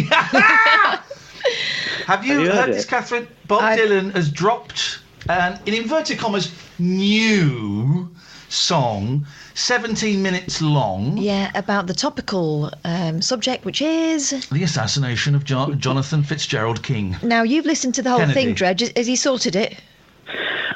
Have 2.08 2.26
you, 2.26 2.34
Have 2.36 2.42
you 2.42 2.48
heard, 2.50 2.66
heard 2.68 2.74
this. 2.74 2.86
Catherine? 2.86 3.28
Bob 3.50 3.62
Dylan 3.78 4.14
has 4.14 4.32
dropped 4.32 5.00
an, 5.28 5.60
in 5.66 5.74
inverted 5.74 6.18
commas, 6.18 6.54
new 6.80 8.10
song, 8.48 9.26
17 9.56 10.22
minutes 10.24 10.62
long. 10.62 11.18
Yeah, 11.18 11.52
about 11.54 11.88
the 11.88 11.94
topical 11.94 12.72
um, 12.86 13.22
subject, 13.22 13.66
which 13.66 13.82
is. 13.82 14.30
The 14.50 14.64
assassination 14.64 15.36
of 15.36 15.44
jo- 15.44 15.74
Jonathan 15.74 16.24
Fitzgerald 16.24 16.82
King. 16.82 17.18
Now, 17.22 17.44
you've 17.44 17.66
listened 17.66 17.94
to 17.96 18.02
the 18.02 18.10
whole 18.10 18.20
Kennedy. 18.20 18.42
thing, 18.46 18.54
Dredge. 18.54 18.80
Has- 18.80 18.94
Has 18.96 19.06
he 19.08 19.18
sorted 19.18 19.58
it? 19.58 19.78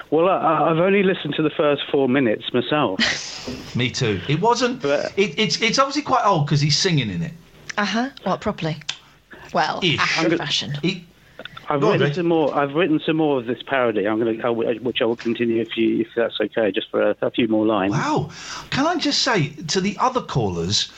Well, 0.10 0.28
I, 0.28 0.70
I've 0.70 0.80
only 0.80 1.04
listened 1.04 1.36
to 1.36 1.41
the 1.44 1.50
first 1.50 1.84
four 1.89 2.10
minutes 2.10 2.52
myself. 2.54 3.00
Me 3.78 3.89
too. 3.89 4.20
It 4.28 4.41
wasn't. 4.41 4.84
It, 4.84 5.39
it's 5.39 5.62
it's 5.62 5.80
obviously 5.80 6.02
quite 6.02 6.26
old 6.26 6.46
because 6.46 6.60
he's 6.60 6.78
singing 6.78 7.10
in 7.10 7.22
it. 7.22 7.32
Uh 7.78 7.86
huh. 7.86 8.10
What, 8.24 8.41
properly? 8.41 8.76
Well, 9.54 9.80
Ish. 9.82 9.98
after 10.00 10.38
fashion. 10.38 10.74
I've 11.72 11.80
Go 11.82 11.88
on, 11.88 11.94
written 11.94 12.08
Dave. 12.08 12.16
some 12.16 12.28
more. 12.28 12.54
I've 12.54 12.74
written 12.74 13.00
some 13.06 13.16
more 13.18 13.40
of 13.40 13.46
this 13.46 13.62
parody. 13.66 14.08
I'm 14.08 14.20
going 14.20 14.40
to, 14.40 14.52
which 14.52 15.02
I 15.02 15.06
will 15.06 15.16
continue 15.16 15.62
if 15.62 15.78
you, 15.78 16.02
if 16.02 16.08
that's 16.16 16.40
okay, 16.42 16.72
just 16.72 16.90
for 16.92 17.02
a, 17.12 17.16
a 17.22 17.32
few 17.32 17.48
more 17.48 17.66
lines. 17.66 17.94
Wow. 17.94 18.30
Can 18.72 18.86
I 18.86 18.98
just 18.98 19.22
say 19.22 19.50
to 19.68 19.80
the 19.80 19.96
other 20.00 20.22
callers, 20.22 20.92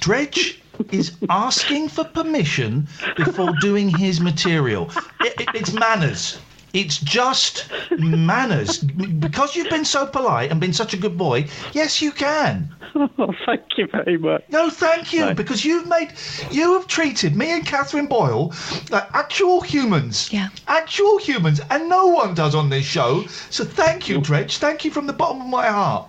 Dredge 0.00 0.60
is 0.92 1.16
asking 1.28 1.88
for 1.88 2.04
permission 2.04 2.86
before 3.16 3.52
doing 3.60 3.88
his 3.88 4.20
material. 4.20 4.90
It- 5.20 5.40
it- 5.40 5.48
it's 5.54 5.72
manners. 5.72 6.38
It's 6.72 6.98
just 6.98 7.66
manners. 7.98 8.78
Because 8.78 9.56
you've 9.56 9.70
been 9.70 9.84
so 9.84 10.06
polite 10.06 10.50
and 10.50 10.60
been 10.60 10.72
such 10.72 10.94
a 10.94 10.96
good 10.96 11.16
boy, 11.18 11.46
yes, 11.72 12.00
you 12.02 12.12
can. 12.12 12.74
Oh, 13.18 13.32
thank 13.46 13.62
you 13.78 13.86
very 13.86 14.18
much. 14.18 14.42
No, 14.50 14.68
thank 14.68 15.12
you, 15.12 15.26
No. 15.26 15.34
because 15.34 15.64
you've 15.64 15.86
made, 15.86 16.12
you 16.50 16.72
have 16.72 16.88
treated 16.88 17.36
me 17.36 17.52
and 17.52 17.64
Catherine 17.64 18.06
Boyle 18.06 18.52
like 18.90 19.08
actual 19.14 19.60
humans. 19.60 20.32
Yeah. 20.32 20.48
Actual 20.66 21.18
humans, 21.18 21.60
and 21.70 21.88
no 21.88 22.08
one 22.08 22.34
does 22.34 22.54
on 22.54 22.68
this 22.68 22.84
show. 22.84 23.24
So 23.50 23.64
thank 23.64 24.08
you, 24.08 24.20
Dredge. 24.20 24.58
Thank 24.58 24.84
you 24.84 24.90
from 24.90 25.06
the 25.06 25.12
bottom 25.12 25.40
of 25.40 25.46
my 25.46 25.68
heart. 25.68 26.08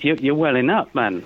You're, 0.00 0.16
you're 0.16 0.34
welling 0.34 0.70
up, 0.70 0.94
man. 0.94 1.22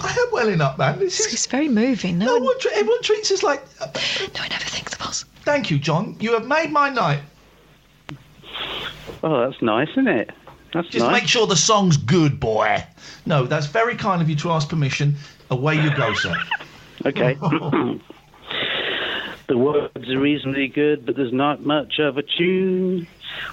I 0.00 0.10
am 0.12 0.32
welling 0.32 0.60
up, 0.60 0.78
man. 0.78 1.00
This 1.00 1.18
is 1.20 1.32
It's 1.32 1.46
very 1.46 1.68
moving. 1.68 2.18
No, 2.18 2.26
no 2.26 2.34
one, 2.34 2.44
one. 2.44 2.56
Everyone 2.74 3.02
treats 3.02 3.32
us 3.32 3.42
like. 3.42 3.62
Uh, 3.80 3.86
no 4.34 4.42
one 4.42 4.52
ever 4.52 4.64
thinks 4.64 4.92
of 4.94 5.02
us. 5.02 5.24
Thank 5.42 5.70
you, 5.72 5.78
John. 5.78 6.16
You 6.20 6.34
have 6.34 6.46
made 6.46 6.70
my 6.70 6.88
night. 6.88 7.20
Oh, 9.22 9.48
that's 9.48 9.60
nice, 9.62 9.88
isn't 9.90 10.08
it? 10.08 10.30
That's 10.72 10.88
Just 10.88 11.04
nice. 11.04 11.22
make 11.22 11.28
sure 11.28 11.46
the 11.46 11.56
song's 11.56 11.96
good, 11.96 12.38
boy. 12.38 12.84
No, 13.26 13.44
that's 13.44 13.66
very 13.66 13.96
kind 13.96 14.22
of 14.22 14.30
you 14.30 14.36
to 14.36 14.50
ask 14.50 14.68
permission. 14.68 15.16
Away 15.50 15.74
you 15.74 15.94
go, 15.96 16.14
sir. 16.14 16.34
Okay. 17.04 17.34
the 19.48 19.58
words 19.58 20.08
are 20.08 20.18
reasonably 20.18 20.68
good, 20.68 21.04
but 21.04 21.16
there's 21.16 21.32
not 21.32 21.64
much 21.64 21.98
of 21.98 22.18
a 22.18 22.22
tune. 22.22 23.08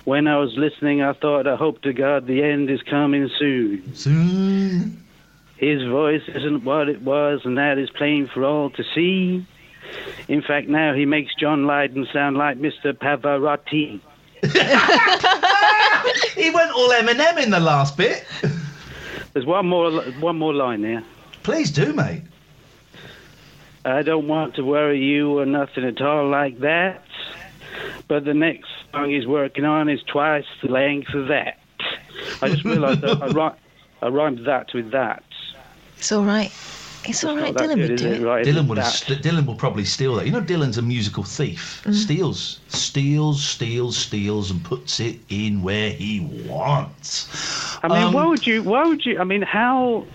When 0.06 0.28
I 0.28 0.38
was 0.38 0.56
listening, 0.56 1.02
I 1.02 1.13
thought, 1.13 1.48
I 1.48 1.56
hope 1.56 1.82
to 1.84 1.93
God 1.93 2.28
the 2.28 2.43
end 2.43 2.70
is 2.70 2.82
coming 2.84 3.30
soon. 3.39 3.96
Soon. 3.96 5.04
His 5.58 5.84
voice 5.84 6.22
isn't 6.28 6.63
what 6.63 6.88
it 6.88 7.02
was, 7.02 7.41
and 7.46 7.58
that 7.58 7.80
is 7.80 7.89
plain 7.89 8.28
for 8.32 8.43
all 8.43 8.70
to 8.72 8.84
see. 8.93 9.46
In 10.28 10.41
fact, 10.41 10.67
now 10.67 10.93
he 10.93 11.06
makes 11.06 11.34
John 11.36 11.65
Lydon 11.65 12.08
sound 12.13 12.38
like 12.38 12.58
Mr. 12.60 12.93
Pavarotti. 12.93 14.02
he 16.36 16.50
went 16.52 16.71
all 16.71 16.89
Eminem 16.89 17.41
in 17.41 17.50
the 17.50 17.60
last 17.60 17.97
bit. 17.97 18.26
There's 19.34 19.45
one 19.45 19.67
more, 19.67 19.91
one 20.19 20.38
more 20.38 20.54
line 20.54 20.82
there. 20.82 21.04
Please 21.43 21.71
do, 21.71 21.93
mate. 21.93 22.23
I 23.86 24.02
don't 24.02 24.28
want 24.28 24.56
to 24.56 24.63
worry 24.63 25.00
you 25.00 25.39
or 25.39 25.45
nothing 25.45 25.86
at 25.86 26.02
all 26.02 26.28
like 26.28 26.60
that. 26.60 27.04
But 28.08 28.26
the 28.26 28.34
next 28.34 28.67
song 28.91 29.10
he's 29.12 29.28
working 29.28 29.63
on 29.65 29.89
is 29.89 30.02
twice 30.04 30.45
the 30.62 30.69
length 30.69 31.13
of 31.13 31.28
that. 31.28 31.60
I 32.41 32.50
just 32.50 32.63
realised 32.63 33.02
that 33.02 33.21
I, 33.21 33.28
ri- 33.47 33.58
I 34.02 34.08
rhymed 34.08 34.45
that 34.45 34.73
with 34.73 34.91
that. 34.91 35.23
It's 35.97 36.12
all 36.12 36.23
right. 36.23 36.52
It's 37.05 37.23
all 37.23 37.38
right. 37.38 37.53
Dylan 37.53 37.75
good, 37.75 37.89
would 37.91 37.97
do 37.99 38.07
it? 38.07 38.21
it. 38.21 38.25
Right, 38.25 38.45
Dylan 38.45 38.67
would 38.67 38.77
have 38.77 38.88
st- 38.88 39.21
Dylan 39.21 39.45
will 39.45 39.55
probably 39.55 39.86
steal 39.86 40.15
that. 40.15 40.25
You 40.25 40.31
know, 40.33 40.41
Dylan's 40.41 40.77
a 40.77 40.81
musical 40.81 41.23
thief. 41.23 41.81
Mm. 41.86 41.93
Steals, 41.93 42.60
steals, 42.67 43.43
steals, 43.43 43.97
steals, 43.97 44.51
and 44.51 44.63
puts 44.63 44.99
it 44.99 45.19
in 45.29 45.62
where 45.62 45.89
he 45.91 46.19
wants. 46.47 47.29
I 47.83 47.88
mean, 47.88 48.03
Um, 48.07 48.13
why 48.13 48.25
would 48.25 48.45
you? 48.45 48.63
Why 48.63 48.86
would 48.86 49.05
you? 49.05 49.19
I 49.19 49.23
mean, 49.23 49.41
how 49.41 50.05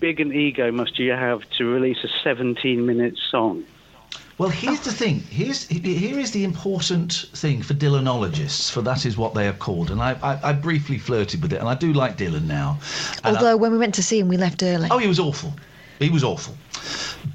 big 0.00 0.20
an 0.20 0.32
ego 0.32 0.70
must 0.70 0.98
you 0.98 1.12
have 1.12 1.48
to 1.58 1.64
release 1.64 1.98
a 2.04 2.08
17-minute 2.28 3.16
song? 3.30 3.64
Well, 4.36 4.48
here's 4.48 4.80
the 4.80 4.90
thing. 4.92 5.20
Here's 5.30 5.68
here 5.68 6.18
is 6.18 6.32
the 6.32 6.42
important 6.42 7.26
thing 7.34 7.62
for 7.62 7.72
Dylanologists, 7.74 8.68
for 8.70 8.82
that 8.82 9.06
is 9.06 9.16
what 9.16 9.32
they 9.32 9.46
are 9.46 9.52
called. 9.52 9.92
And 9.92 10.02
I, 10.02 10.16
I, 10.24 10.50
I 10.50 10.52
briefly 10.52 10.98
flirted 10.98 11.40
with 11.40 11.52
it, 11.52 11.60
and 11.60 11.68
I 11.68 11.76
do 11.76 11.92
like 11.92 12.18
Dylan 12.18 12.42
now. 12.46 12.78
And 13.22 13.36
I- 13.36 13.38
Although 13.40 13.56
when 13.56 13.70
we 13.70 13.78
went 13.78 13.94
to 13.94 14.02
see 14.02 14.18
him, 14.18 14.26
we 14.28 14.36
left 14.36 14.62
early. 14.64 14.88
oh, 14.90 14.98
he 14.98 15.06
was 15.06 15.20
awful. 15.20 15.54
He 15.98 16.10
was 16.10 16.24
awful. 16.24 16.54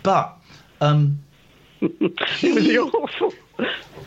But 0.03 0.37
um, 0.81 1.19
He 1.79 2.51
was 2.51 2.93
awful. 2.93 3.33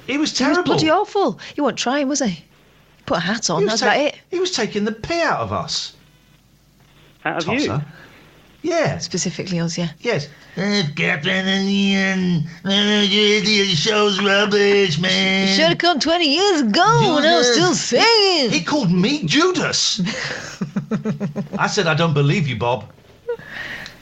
he 0.06 0.18
was 0.18 0.32
terrible. 0.32 0.62
He 0.64 0.70
was 0.70 0.82
bloody 0.82 0.90
awful. 0.90 1.38
He 1.54 1.60
wasn't 1.60 1.78
trying, 1.78 2.08
was 2.08 2.20
he? 2.20 2.44
Put 3.06 3.18
a 3.18 3.20
hat 3.20 3.50
on. 3.50 3.62
That's 3.62 3.74
was 3.74 3.82
about 3.82 3.94
ta- 3.94 4.00
it. 4.06 4.18
He 4.30 4.38
was 4.38 4.52
taking 4.52 4.84
the 4.84 4.92
pee 4.92 5.20
out 5.20 5.40
of 5.40 5.52
us. 5.52 5.94
Out 7.24 7.38
of 7.38 7.44
Tosser. 7.44 7.58
you. 7.64 7.80
Yeah. 8.70 8.98
Specifically 8.98 9.58
us, 9.58 9.76
yeah. 9.76 9.88
Yes. 10.00 10.28
Uh, 10.56 10.82
Captain 10.94 11.46
Iain, 11.48 12.46
uh, 12.64 12.68
the 12.68 13.64
show's 13.74 14.22
rubbish, 14.22 15.00
man. 15.00 15.48
You 15.48 15.54
should 15.54 15.68
have 15.70 15.78
come 15.78 15.98
20 15.98 16.24
years 16.24 16.60
ago 16.60 17.14
when 17.14 17.24
I 17.24 17.38
was 17.38 17.52
still 17.52 17.74
singing. 17.74 18.50
He 18.50 18.62
called 18.62 18.92
me 18.92 19.24
Judas. 19.24 20.00
I 21.58 21.66
said, 21.66 21.86
I 21.88 21.94
don't 21.94 22.14
believe 22.14 22.46
you, 22.46 22.56
Bob. 22.56 22.84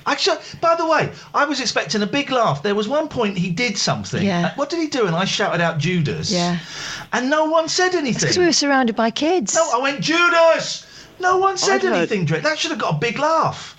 Actually, 0.07 0.39
by 0.61 0.75
the 0.77 0.87
way, 0.87 1.13
I 1.35 1.45
was 1.45 1.61
expecting 1.61 2.03
a 2.03 2.07
big 2.07 2.31
laugh. 2.31 2.63
There 2.63 2.75
was 2.75 2.89
one 2.89 3.09
point 3.09 3.37
he 3.37 3.51
did 3.51 3.77
something. 3.79 4.23
Yeah. 4.23 4.47
Uh, 4.47 4.55
What 4.57 4.71
did 4.71 4.81
he 4.81 4.89
do? 4.89 5.07
And 5.07 5.15
I 5.15 5.25
shouted 5.25 5.61
out 5.61 5.79
Judas. 5.79 6.33
Yeah. 6.33 6.59
And 7.13 7.29
no 7.31 7.45
one 7.47 7.69
said 7.69 7.95
anything. 7.95 8.21
Because 8.21 8.39
we 8.39 8.47
were 8.47 8.53
surrounded 8.53 8.97
by 8.97 9.11
kids. 9.11 9.55
No, 9.55 9.69
I 9.75 9.79
went 9.83 10.01
Judas. 10.01 10.87
No 11.21 11.39
one 11.39 11.59
said 11.59 11.85
I've 11.85 11.93
anything, 11.93 12.25
Drake. 12.25 12.43
That 12.43 12.59
should 12.59 12.71
have 12.71 12.81
got 12.81 12.95
a 12.95 12.99
big 12.99 13.19
laugh. 13.19 13.77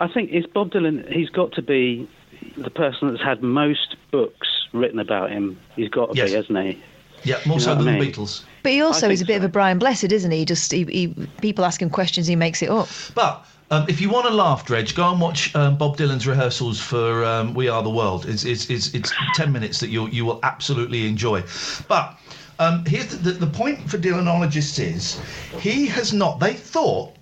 I 0.00 0.08
think 0.08 0.30
it's 0.32 0.46
Bob 0.46 0.70
Dylan. 0.70 1.10
He's 1.12 1.28
got 1.30 1.52
to 1.52 1.62
be 1.62 2.08
the 2.56 2.70
person 2.70 3.10
that's 3.10 3.22
had 3.22 3.42
most 3.42 3.96
books 4.10 4.48
written 4.72 4.98
about 4.98 5.30
him. 5.30 5.58
He's 5.74 5.88
got 5.90 6.12
to 6.12 6.16
Yes. 6.16 6.30
be, 6.30 6.36
hasn't 6.36 6.58
he? 6.58 6.82
Yeah, 7.24 7.38
more 7.46 7.56
You 7.56 7.60
so 7.60 7.70
know 7.72 7.76
what 7.78 7.84
than 7.84 7.94
I 7.96 8.00
the? 8.00 8.12
Beatles. 8.12 8.44
But 8.62 8.72
he 8.72 8.80
also 8.82 9.08
is 9.10 9.20
a 9.20 9.24
think 9.24 9.28
bit 9.28 9.36
of 9.38 9.44
a 9.44 9.48
Brian 9.48 9.78
Blessed, 9.78 10.12
isn't 10.12 10.30
he? 10.30 10.44
Just 10.44 10.70
he, 10.72 10.84
he, 10.84 11.08
people 11.40 11.64
ask 11.64 11.80
him 11.80 11.90
questions, 11.90 12.26
he 12.26 12.36
makes 12.36 12.62
it 12.62 12.70
up. 12.70 12.88
But 13.14 13.44
um, 13.70 13.86
if 13.88 14.00
you 14.00 14.08
want 14.08 14.26
to 14.26 14.32
laugh, 14.32 14.64
Dredge, 14.64 14.94
go 14.94 15.10
and 15.10 15.20
watch 15.20 15.54
um, 15.56 15.76
Bob 15.76 15.96
Dylan's 15.96 16.26
rehearsals 16.26 16.80
for 16.80 17.24
um, 17.24 17.52
"We 17.54 17.68
Are 17.68 17.82
the 17.82 17.90
World." 17.90 18.26
It's 18.26 18.44
it's 18.44 18.70
it's, 18.70 18.94
it's 18.94 19.12
ten 19.34 19.52
minutes 19.52 19.80
that 19.80 19.88
you 19.88 20.06
you 20.08 20.24
will 20.24 20.40
absolutely 20.42 21.06
enjoy. 21.06 21.42
But 21.88 22.18
um, 22.58 22.84
here's 22.84 23.08
the, 23.08 23.16
the 23.16 23.32
the 23.32 23.46
point 23.46 23.90
for 23.90 23.98
Dylanologists 23.98 24.78
is 24.78 25.20
he 25.60 25.86
has 25.86 26.12
not. 26.12 26.38
They 26.38 26.54
thought 26.54 27.12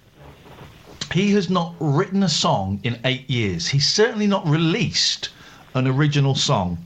he 1.12 1.30
has 1.32 1.48
not 1.48 1.74
written 1.80 2.22
a 2.22 2.28
song 2.28 2.80
in 2.82 2.98
eight 3.04 3.28
years. 3.30 3.66
He's 3.68 3.86
certainly 3.86 4.26
not 4.26 4.46
released 4.46 5.30
an 5.74 5.86
original 5.86 6.34
song 6.34 6.78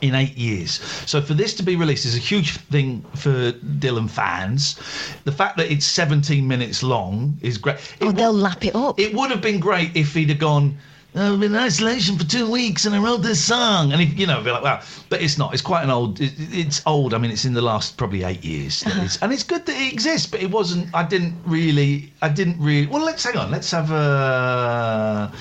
in 0.00 0.14
eight 0.14 0.36
years. 0.36 0.80
So 1.06 1.20
for 1.20 1.34
this 1.34 1.54
to 1.54 1.62
be 1.62 1.76
released 1.76 2.06
is 2.06 2.14
a 2.14 2.18
huge 2.18 2.56
thing 2.56 3.02
for 3.14 3.52
Dylan 3.52 4.08
fans. 4.10 4.76
The 5.24 5.32
fact 5.32 5.56
that 5.58 5.70
it's 5.70 5.84
17 5.86 6.46
minutes 6.46 6.82
long 6.82 7.36
is 7.42 7.58
great. 7.58 7.76
It, 7.76 8.02
Oh, 8.02 8.12
they'll 8.12 8.32
lap 8.32 8.64
it 8.64 8.74
up. 8.74 8.98
it 8.98 9.14
would 9.14 9.30
have 9.30 9.42
been 9.42 9.60
great 9.60 9.94
if 9.96 10.14
he'd 10.14 10.30
have 10.30 10.38
gone. 10.38 10.76
"Oh, 11.14 11.34
I've 11.34 11.40
been 11.40 11.52
in 11.54 11.58
isolation 11.60 12.16
for 12.16 12.24
two 12.24 12.48
weeks 12.50 12.84
and 12.86 12.94
I 12.94 12.98
wrote 13.02 13.18
this 13.22 13.42
song, 13.42 13.92
and 13.92 14.00
if, 14.00 14.18
you 14.18 14.26
know, 14.26 14.42
be 14.42 14.50
like, 14.50 14.62
wow. 14.62 14.80
But 15.08 15.22
it's 15.22 15.36
not. 15.38 15.52
It's 15.52 15.62
quite 15.62 15.82
an 15.82 15.90
old. 15.90 16.20
It, 16.20 16.32
it's 16.36 16.82
old. 16.86 17.14
I 17.14 17.18
mean, 17.18 17.30
it's 17.30 17.44
in 17.44 17.52
the 17.52 17.62
last 17.62 17.96
probably 17.96 18.22
eight 18.22 18.44
years, 18.44 18.80
that 18.82 18.94
it's- 18.96 19.18
and 19.22 19.32
it's 19.32 19.42
good 19.42 19.66
that 19.66 19.76
it 19.76 19.92
exists. 19.92 20.26
But 20.26 20.40
it 20.42 20.50
wasn't. 20.50 20.88
I 20.94 21.02
didn't 21.04 21.34
really. 21.44 22.12
I 22.22 22.28
didn't 22.28 22.58
really. 22.60 22.86
Well, 22.86 23.04
let's 23.04 23.24
hang 23.24 23.36
on. 23.36 23.50
Let's 23.50 23.70
have 23.72 23.90
a. 23.90 25.32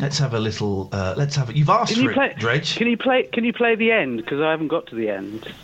Let's 0.00 0.18
have 0.18 0.34
a 0.34 0.40
little. 0.40 0.88
Uh, 0.92 1.14
let's 1.16 1.36
have. 1.36 1.50
A, 1.50 1.56
you've 1.56 1.68
asked 1.68 1.92
Can 1.92 1.96
for 1.96 2.02
you 2.04 2.10
it, 2.10 2.14
play? 2.14 2.34
Dredge. 2.38 2.76
Can 2.76 2.86
you 2.86 2.96
play? 2.96 3.24
Can 3.32 3.44
you 3.44 3.52
play 3.52 3.74
the 3.74 3.92
end? 3.92 4.16
Because 4.18 4.40
I 4.40 4.50
haven't 4.50 4.68
got 4.68 4.86
to 4.88 4.94
the 4.94 5.08
end. 5.10 5.52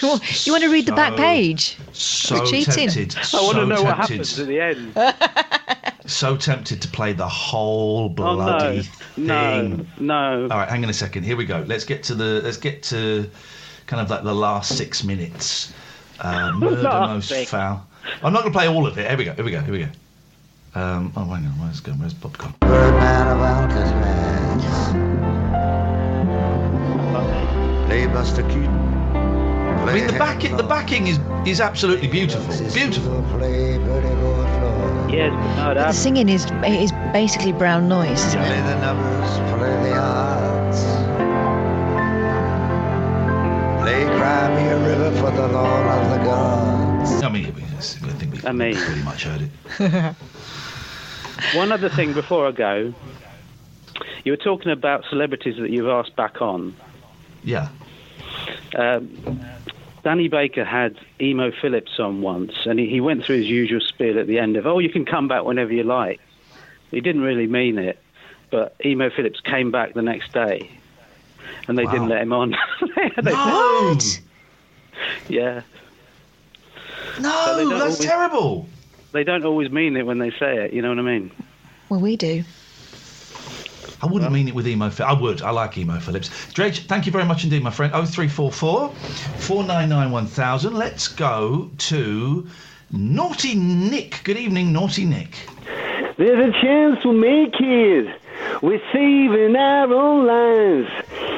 You 0.00 0.08
want, 0.08 0.46
you 0.46 0.52
want 0.52 0.62
to 0.62 0.70
read 0.70 0.86
the 0.86 0.92
back 0.92 1.16
page? 1.16 1.76
So 1.92 2.36
We're 2.38 2.46
cheating. 2.46 2.88
tempted. 2.88 3.16
I 3.16 3.18
want 3.42 3.54
so 3.56 3.60
to 3.60 3.66
know 3.66 3.82
what 3.82 3.96
happens 3.96 4.38
at 4.38 4.46
the 4.46 4.60
end. 4.60 4.92
So 6.06 6.36
tempted 6.36 6.80
to 6.82 6.88
play 6.88 7.12
the 7.12 7.28
whole 7.28 8.04
Oh 8.04 8.08
bloody 8.08 8.88
no, 9.16 9.60
thing. 9.76 9.86
no, 9.98 10.40
no. 10.40 10.42
All 10.50 10.58
right, 10.58 10.68
hang 10.68 10.84
on 10.84 10.90
a 10.90 10.94
second. 10.94 11.24
Here 11.24 11.36
we 11.36 11.44
go. 11.44 11.64
Let's 11.66 11.84
get 11.84 12.02
to 12.04 12.14
the. 12.14 12.40
Let's 12.42 12.56
get 12.58 12.82
to 12.84 13.28
kind 13.86 14.00
of 14.02 14.08
like 14.10 14.22
the 14.22 14.34
last 14.34 14.76
six 14.76 15.02
minutes. 15.04 15.72
Uh, 16.20 16.52
murder 16.56 16.82
most 16.84 17.28
six. 17.28 17.50
foul. 17.50 17.86
I'm 18.22 18.32
not 18.32 18.42
going 18.42 18.52
to 18.52 18.58
play 18.58 18.68
all 18.68 18.86
of 18.86 18.96
it. 18.98 19.08
Here 19.08 19.18
we 19.18 19.24
go. 19.24 19.32
Here 19.34 19.44
we 19.44 19.50
go. 19.50 19.60
Here 19.60 19.72
we 19.72 19.78
go. 19.80 19.88
Um, 20.80 21.12
oh, 21.16 21.24
hang 21.24 21.44
on. 21.46 21.52
Where's 21.60 21.80
going? 21.80 21.98
Where's 21.98 22.14
Bob 22.14 22.36
gone? 22.38 22.54
Birdman 22.60 23.28
of 23.28 23.40
Alcatraz. 23.40 24.92
Play 27.86 28.06
Buster 28.06 28.42
Keaton. 28.42 28.95
I 29.88 29.94
mean, 29.94 30.06
the 30.06 30.12
backing. 30.18 30.56
The 30.56 30.62
backing 30.62 31.06
is 31.06 31.18
is 31.46 31.60
absolutely 31.60 32.08
beautiful. 32.08 32.54
Beautiful. 32.74 33.22
Play 33.38 33.78
Pretty 33.78 34.14
Boy 34.22 34.44
Floyd. 34.58 35.10
Yes, 35.12 35.32
but 35.56 35.74
no, 35.74 35.74
The 35.74 35.92
singing 35.92 36.28
is 36.28 36.44
is 36.66 36.92
basically 37.12 37.52
brown 37.52 37.88
noise, 37.88 38.20
isn't 38.26 38.40
Play 38.42 38.58
it? 38.58 38.62
the 38.62 38.80
numbers, 38.80 39.30
play 39.54 39.90
the 39.90 39.96
odds. 39.96 40.80
Play 43.82 44.04
Cry 44.18 44.48
Me 44.56 44.68
a 44.68 44.78
River 44.88 45.10
for 45.20 45.30
the 45.30 45.46
Lord 45.48 45.86
of 45.86 46.10
the 46.10 46.18
Gods. 46.24 47.22
I 47.22 47.28
mean, 47.28 47.46
I 47.46 47.80
think 48.18 48.32
we 48.34 48.48
I 48.48 48.52
mean- 48.52 48.74
pretty 48.76 49.02
much 49.02 49.24
heard 49.24 49.42
it. 49.42 50.16
one 51.54 51.70
other 51.70 51.88
thing 51.88 52.12
before 52.12 52.48
I 52.48 52.52
go. 52.52 52.92
You 54.24 54.32
were 54.32 54.36
talking 54.36 54.72
about 54.72 55.04
celebrities 55.08 55.56
that 55.58 55.70
you've 55.70 55.86
asked 55.88 56.16
back 56.16 56.42
on. 56.42 56.74
Yeah. 57.44 57.68
Um, 58.76 59.08
Danny 60.06 60.28
Baker 60.28 60.64
had 60.64 60.96
Emo 61.20 61.50
Philips 61.50 61.98
on 61.98 62.22
once, 62.22 62.52
and 62.64 62.78
he, 62.78 62.86
he 62.88 63.00
went 63.00 63.24
through 63.24 63.38
his 63.38 63.48
usual 63.48 63.80
spiel 63.80 64.20
at 64.20 64.28
the 64.28 64.38
end 64.38 64.56
of, 64.56 64.64
"Oh, 64.64 64.78
you 64.78 64.88
can 64.88 65.04
come 65.04 65.26
back 65.26 65.42
whenever 65.42 65.72
you 65.72 65.82
like." 65.82 66.20
He 66.92 67.00
didn't 67.00 67.22
really 67.22 67.48
mean 67.48 67.76
it, 67.76 67.98
but 68.52 68.76
Emo 68.84 69.10
Philips 69.10 69.40
came 69.40 69.72
back 69.72 69.94
the 69.94 70.02
next 70.02 70.32
day, 70.32 70.70
and 71.66 71.76
they 71.76 71.84
Wow. 71.86 71.90
didn't 71.94 72.08
let 72.08 72.22
him 72.22 72.32
on. 72.32 72.54
They- 72.94 73.32
No. 73.32 73.98
yeah, 75.28 75.62
No, 77.20 77.56
they 77.56 77.64
that's 77.64 77.80
always- 77.82 77.98
terrible. 77.98 78.68
they 79.10 79.24
don't 79.24 79.44
always 79.44 79.72
mean 79.72 79.96
it 79.96 80.06
when 80.06 80.18
they 80.18 80.30
say 80.30 80.66
it. 80.66 80.72
You 80.72 80.82
know 80.82 80.90
what 80.90 81.00
I 81.00 81.02
mean? 81.02 81.32
Well, 81.88 81.98
we 81.98 82.14
do. 82.16 82.44
I 84.02 84.06
wouldn't 84.06 84.30
mean 84.32 84.48
it 84.48 84.54
with 84.54 84.66
emo. 84.68 84.90
Phil- 84.90 85.06
I 85.06 85.12
would. 85.12 85.42
I 85.42 85.50
like 85.50 85.78
emo 85.78 85.98
Philips. 85.98 86.52
Dredge, 86.52 86.86
thank 86.86 87.06
you 87.06 87.12
very 87.12 87.24
much 87.24 87.44
indeed, 87.44 87.62
my 87.62 87.70
friend. 87.70 87.92
Oh 87.94 88.04
three 88.04 88.28
four 88.28 88.52
four, 88.52 88.90
four 89.38 89.64
nine 89.64 89.88
nine 89.88 90.10
one 90.10 90.26
thousand. 90.26 90.74
Let's 90.74 91.08
go 91.08 91.70
to 91.78 92.46
Naughty 92.90 93.54
Nick. 93.54 94.20
Good 94.24 94.36
evening, 94.36 94.72
Naughty 94.72 95.04
Nick. 95.04 95.36
There's 96.18 96.48
a 96.48 96.52
chance 96.60 97.04
we'll 97.04 97.14
make 97.14 97.54
it. 97.60 98.20
We're 98.62 98.80
saving 98.92 99.56
our 99.56 99.92
own 99.92 100.26
lives. 100.26 100.90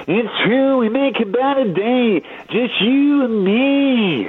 It's 0.08 0.28
true, 0.44 0.78
we 0.78 0.88
make 0.88 1.20
it 1.20 1.32
by 1.32 1.62
the 1.62 1.72
day. 1.72 2.20
Just 2.50 2.80
you 2.80 3.24
and 3.24 3.44
me. 3.44 4.28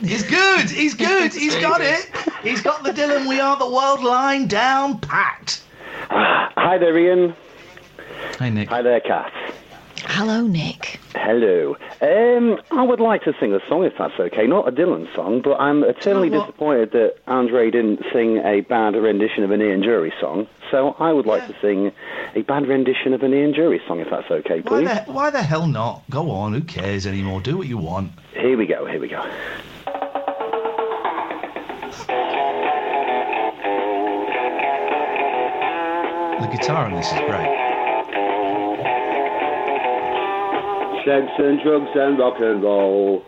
He's 0.00 0.22
good. 0.22 0.70
He's 0.70 0.94
good. 0.94 1.32
He's 1.34 1.56
got 1.60 1.80
it. 1.80 2.10
He's 2.42 2.62
got 2.62 2.82
the 2.84 2.90
Dylan 2.90 3.28
We 3.28 3.40
Are 3.40 3.56
the 3.58 3.68
World 3.68 4.02
line 4.02 4.46
down 4.46 4.98
pat. 5.00 5.60
Hi 6.10 6.78
there, 6.78 6.96
Iain. 6.96 7.34
Hey, 8.38 8.50
Nick. 8.50 8.68
Hi 8.68 8.82
there, 8.82 9.00
Kat. 9.00 9.32
Hello, 10.04 10.46
Nick. 10.46 11.00
Hello. 11.14 11.76
Um, 12.00 12.60
I 12.70 12.82
would 12.82 13.00
like 13.00 13.24
to 13.24 13.34
sing 13.40 13.52
a 13.52 13.58
song 13.68 13.84
if 13.84 13.94
that's 13.98 14.18
okay. 14.18 14.46
Not 14.46 14.68
a 14.68 14.72
Dylan 14.72 15.12
song, 15.14 15.42
but 15.42 15.56
I'm 15.56 15.82
eternally 15.82 16.30
what? 16.30 16.46
disappointed 16.46 16.92
that 16.92 17.16
Andre 17.26 17.70
didn't 17.70 18.00
sing 18.12 18.38
a 18.38 18.60
bad 18.60 18.94
rendition 18.94 19.42
of 19.42 19.50
an 19.50 19.60
Ian 19.60 19.82
Dury 19.82 20.12
song. 20.20 20.46
So 20.70 20.94
I 21.00 21.12
would 21.12 21.26
like 21.26 21.46
to 21.48 21.56
sing 21.60 21.90
a 22.36 22.42
bad 22.42 22.66
rendition 22.68 23.12
of 23.12 23.22
an 23.22 23.34
Ian 23.34 23.52
Dury 23.52 23.84
song 23.88 23.98
if 24.00 24.08
that's 24.10 24.30
okay, 24.30 24.60
Why 24.60 24.84
please. 24.84 24.88
the, 24.88 25.12
why 25.12 25.30
the 25.30 25.42
hell 25.42 25.66
not? 25.66 26.02
Go 26.08 26.30
on. 26.30 26.52
Who 26.54 26.60
cares 26.60 27.06
anymore? 27.06 27.40
Do 27.40 27.56
what 27.58 27.66
you 27.66 27.78
want. 27.78 28.12
Here 28.34 28.56
we 28.56 28.66
go, 28.66 28.86
here 28.86 29.00
we 29.00 29.08
go. 29.08 29.22
The 36.40 36.46
guitar 36.56 36.86
on 36.86 36.94
this 36.94 37.06
is 37.12 37.18
great. 37.26 37.67
Sex 41.08 41.26
and 41.38 41.58
drugs 41.62 41.88
and 41.94 42.18
rock 42.18 42.34
and 42.38 42.62
roll 42.62 43.24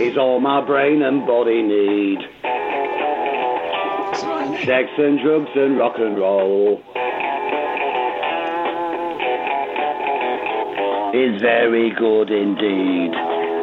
is 0.00 0.16
all 0.16 0.40
my 0.40 0.64
brain 0.64 1.02
and 1.02 1.26
body 1.26 1.60
need. 1.60 2.20
Sex 4.64 4.88
and 4.96 5.20
drugs 5.20 5.50
and 5.54 5.76
rock 5.76 5.96
and 5.98 6.16
roll. 6.16 6.78
Is 11.12 11.38
very 11.42 11.90
good 11.90 12.30
indeed. 12.30 13.12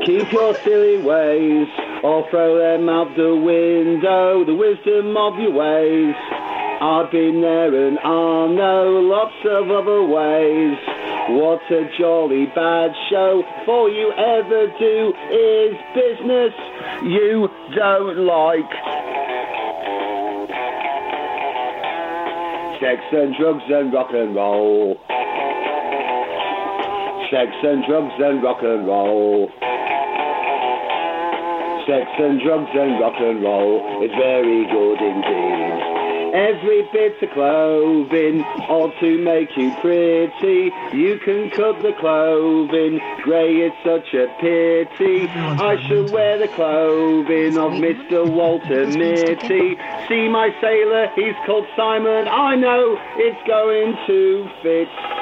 Keep 0.05 0.31
your 0.31 0.53
silly 0.57 1.01
ways, 1.01 1.67
or 2.03 2.29
throw 2.29 2.59
them 2.59 2.87
out 2.87 3.15
the 3.17 3.35
window, 3.35 4.45
the 4.45 4.53
wisdom 4.53 5.17
of 5.17 5.39
your 5.39 5.53
ways. 5.53 6.13
I've 6.81 7.09
been 7.09 7.41
there 7.41 7.87
and 7.87 7.97
I 7.97 8.47
know 8.53 8.99
lots 9.01 9.33
of 9.43 9.71
other 9.71 10.03
ways. 10.03 10.94
What 11.27 11.61
a 11.71 11.89
jolly 11.97 12.45
bad 12.53 12.91
show. 13.09 13.41
All 13.67 13.91
you 13.91 14.13
ever 14.13 14.67
do 14.77 15.13
is 15.33 15.73
business 15.97 16.53
you 17.01 17.49
don't 17.75 18.17
like. 18.29 18.71
Sex 22.79 23.01
and 23.11 23.33
drugs 23.39 23.63
and 23.69 23.91
rock 23.91 24.09
and 24.13 24.35
roll. 24.35 25.01
Sex 27.31 27.49
and 27.63 27.83
drugs 27.89 28.13
and 28.19 28.43
rock 28.43 28.61
and 28.61 28.85
roll. 28.85 29.49
Sex 31.87 32.05
and 32.19 32.39
drugs 32.45 32.69
and 32.71 32.99
rock 33.01 33.17
and 33.17 33.41
roll. 33.41 33.81
It's 34.03 34.13
very 34.13 34.65
good 34.69 35.01
indeed. 35.01 35.64
Every 36.33 36.83
bit 36.91 37.21
of 37.21 37.29
clothing 37.31 38.41
ought 38.69 38.93
to 38.99 39.17
make 39.17 39.55
you 39.57 39.73
pretty. 39.81 40.71
You 40.95 41.19
can 41.23 41.49
cut 41.51 41.81
the 41.81 41.93
clothing, 41.99 42.99
grey 43.23 43.67
it's 43.67 43.75
such 43.83 44.13
a 44.13 44.27
pity. 44.39 45.27
I 45.27 45.75
shall 45.87 46.11
wear 46.11 46.37
the 46.37 46.47
clothing 46.49 47.57
of 47.57 47.73
Mr. 47.73 48.29
Walter 48.29 48.87
Mitty. 48.87 49.77
See 50.07 50.27
my 50.29 50.49
sailor, 50.61 51.09
he's 51.15 51.35
called 51.45 51.67
Simon. 51.75 52.27
I 52.27 52.55
know 52.55 52.97
it's 53.17 53.47
going 53.47 53.95
to 54.07 54.49
fit. 54.61 55.14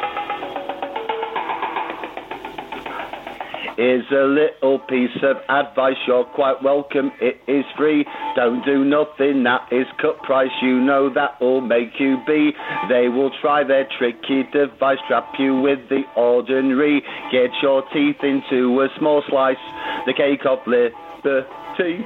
Here's 3.76 4.06
a 4.12 4.26
little 4.26 4.78
piece 4.78 5.18
of 5.24 5.38
advice, 5.50 5.98
you're 6.06 6.26
quite 6.26 6.62
welcome, 6.62 7.12
it 7.20 7.42
is 7.48 7.66
free. 7.76 8.06
Don't 8.36 8.64
do 8.64 8.86
nothing 8.86 9.42
that 9.44 9.68
is 9.72 9.88
cut 10.00 10.22
price, 10.22 10.52
you 10.62 10.80
know 10.80 11.12
that 11.12 11.42
will 11.42 11.60
make 11.60 12.00
you 12.00 12.22
be. 12.28 12.52
They 12.88 13.10
will 13.10 13.32
try 13.42 13.64
their 13.64 13.88
tricky 13.98 14.44
device, 14.54 15.00
trap 15.08 15.34
you 15.40 15.60
with 15.60 15.90
the 15.90 16.04
ordinary. 16.16 17.02
Get 17.32 17.50
your 17.64 17.82
teeth 17.92 18.18
into 18.22 18.80
a 18.82 18.90
small 19.00 19.24
slice, 19.28 19.58
the 20.06 20.14
cake 20.14 20.46
of 20.46 20.60
liberty. 20.68 22.06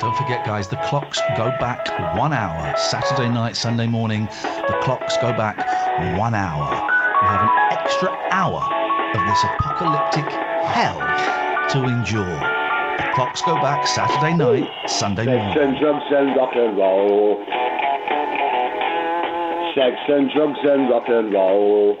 Don't 0.00 0.16
forget, 0.16 0.44
guys, 0.44 0.66
the 0.66 0.78
clocks 0.86 1.20
go 1.36 1.50
back 1.60 1.86
one 2.16 2.32
hour. 2.32 2.74
Saturday 2.76 3.28
night, 3.28 3.56
Sunday 3.56 3.86
morning, 3.86 4.26
the 4.42 4.78
clocks 4.82 5.16
go 5.18 5.32
back 5.32 5.58
one 6.18 6.34
hour. 6.34 6.70
We 7.22 7.28
have 7.28 7.42
an 7.42 7.78
extra 7.78 8.10
hour 8.30 8.77
of 9.14 9.26
this 9.26 9.44
apocalyptic 9.44 10.28
hell 10.68 11.00
to 11.70 11.78
endure. 11.84 12.38
The 12.98 13.08
clocks 13.14 13.40
go 13.42 13.54
back 13.56 13.86
Saturday 13.86 14.34
night, 14.36 14.68
Sunday 14.86 15.24
morning. 15.24 15.54
Sex 15.54 15.60
and 15.64 15.78
drugs 15.80 16.04
and 16.12 16.36
rock 16.36 16.52
and 16.54 16.76
roll. 16.76 17.44
Sex 19.74 19.96
and 20.08 20.30
drugs 20.32 20.58
and 20.64 20.90
rock 20.90 21.08
and 21.08 21.32
roll. 21.32 21.96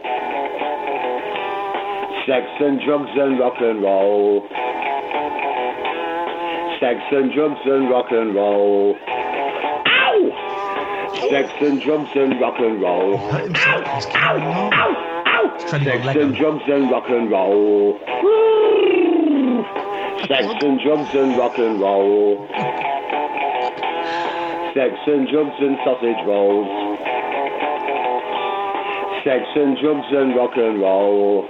Sex 2.26 2.46
and 2.60 2.80
drugs 2.84 3.10
and 3.14 3.38
rock 3.38 3.60
and 3.60 3.82
roll. 3.82 4.48
Sex 6.80 7.00
and 7.12 7.32
drugs 7.32 7.60
and 7.64 7.90
rock 7.90 8.10
and 8.10 8.34
roll. 8.34 8.96
Ow! 9.86 11.28
Sex 11.30 11.52
and 11.60 11.80
drugs 11.80 12.10
and 12.14 12.40
rock 12.40 12.58
and 12.58 12.80
roll. 12.82 13.16
Ow! 13.16 13.44
Ow! 14.14 14.70
Ow! 14.72 15.17
Sex 15.70 15.84
and 15.84 16.34
drugs 16.34 16.62
and 16.66 16.90
rock 16.90 17.04
and 17.10 17.30
roll. 17.30 17.98
Sex 20.26 20.46
and 20.64 20.80
drugs 20.80 21.14
and 21.14 21.36
rock 21.36 21.58
and 21.58 21.78
roll. 21.78 22.48
Sex 24.72 24.94
and 25.06 25.28
drugs 25.28 25.56
and 25.60 25.76
sausage 25.84 26.24
rolls. 26.24 26.68
Sex 29.24 29.44
and 29.56 29.76
drugs 29.76 30.06
and 30.10 30.34
rock 30.36 30.56
and 30.56 30.80
roll. 30.80 31.46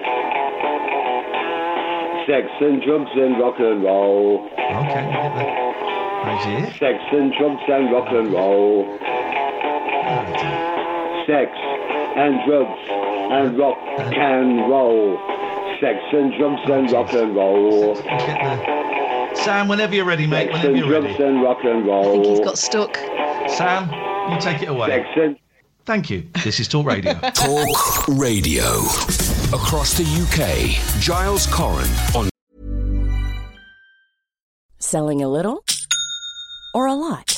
Sex 2.26 2.48
and 2.60 2.82
drugs 2.82 3.10
and 3.14 3.38
rock 3.38 3.60
and 3.60 3.84
roll. 3.84 4.50
Okay. 4.58 5.06
Sex 6.76 6.98
and 7.12 7.32
drugs 7.38 7.62
and 7.68 7.92
rock 7.92 8.08
and 8.10 8.32
roll. 8.32 8.98
Sex 11.24 11.52
and 12.16 12.44
drugs 12.44 13.07
and 13.30 13.58
rock 13.58 13.78
and 13.78 14.58
roll. 14.70 15.18
Sex 15.80 15.98
and 16.12 16.32
drugs 16.38 16.70
and 16.70 16.90
rock 16.90 17.12
and 17.12 17.34
roll. 17.36 17.94
Sam, 19.36 19.68
whenever 19.68 19.94
you're 19.94 20.04
ready, 20.04 20.26
mate, 20.26 20.50
Sex 20.50 20.64
whenever 20.64 20.68
and 20.68 20.76
you're 20.78 20.88
drugs 21.00 21.18
ready. 21.18 21.24
and 21.24 21.42
rock 21.42 21.58
and 21.64 21.86
roll. 21.86 22.08
I 22.08 22.12
think 22.12 22.26
he's 22.26 22.40
got 22.40 22.58
stuck. 22.58 22.96
Sam, 23.48 24.32
you 24.32 24.40
take 24.40 24.62
it 24.62 24.68
away. 24.68 24.88
Sex 24.88 25.08
and 25.16 25.36
Thank 25.84 26.10
you. 26.10 26.28
This 26.44 26.60
is 26.60 26.68
Talk 26.68 26.84
Radio. 26.86 27.14
Talk 27.34 28.08
Radio. 28.08 28.64
Across 29.54 29.96
the 29.96 30.04
UK, 30.04 31.00
Giles 31.00 31.46
Coren 31.46 31.88
on 32.14 32.28
Selling 34.78 35.22
a 35.22 35.28
little 35.28 35.64
or 36.74 36.86
a 36.86 36.94
lot? 36.94 37.37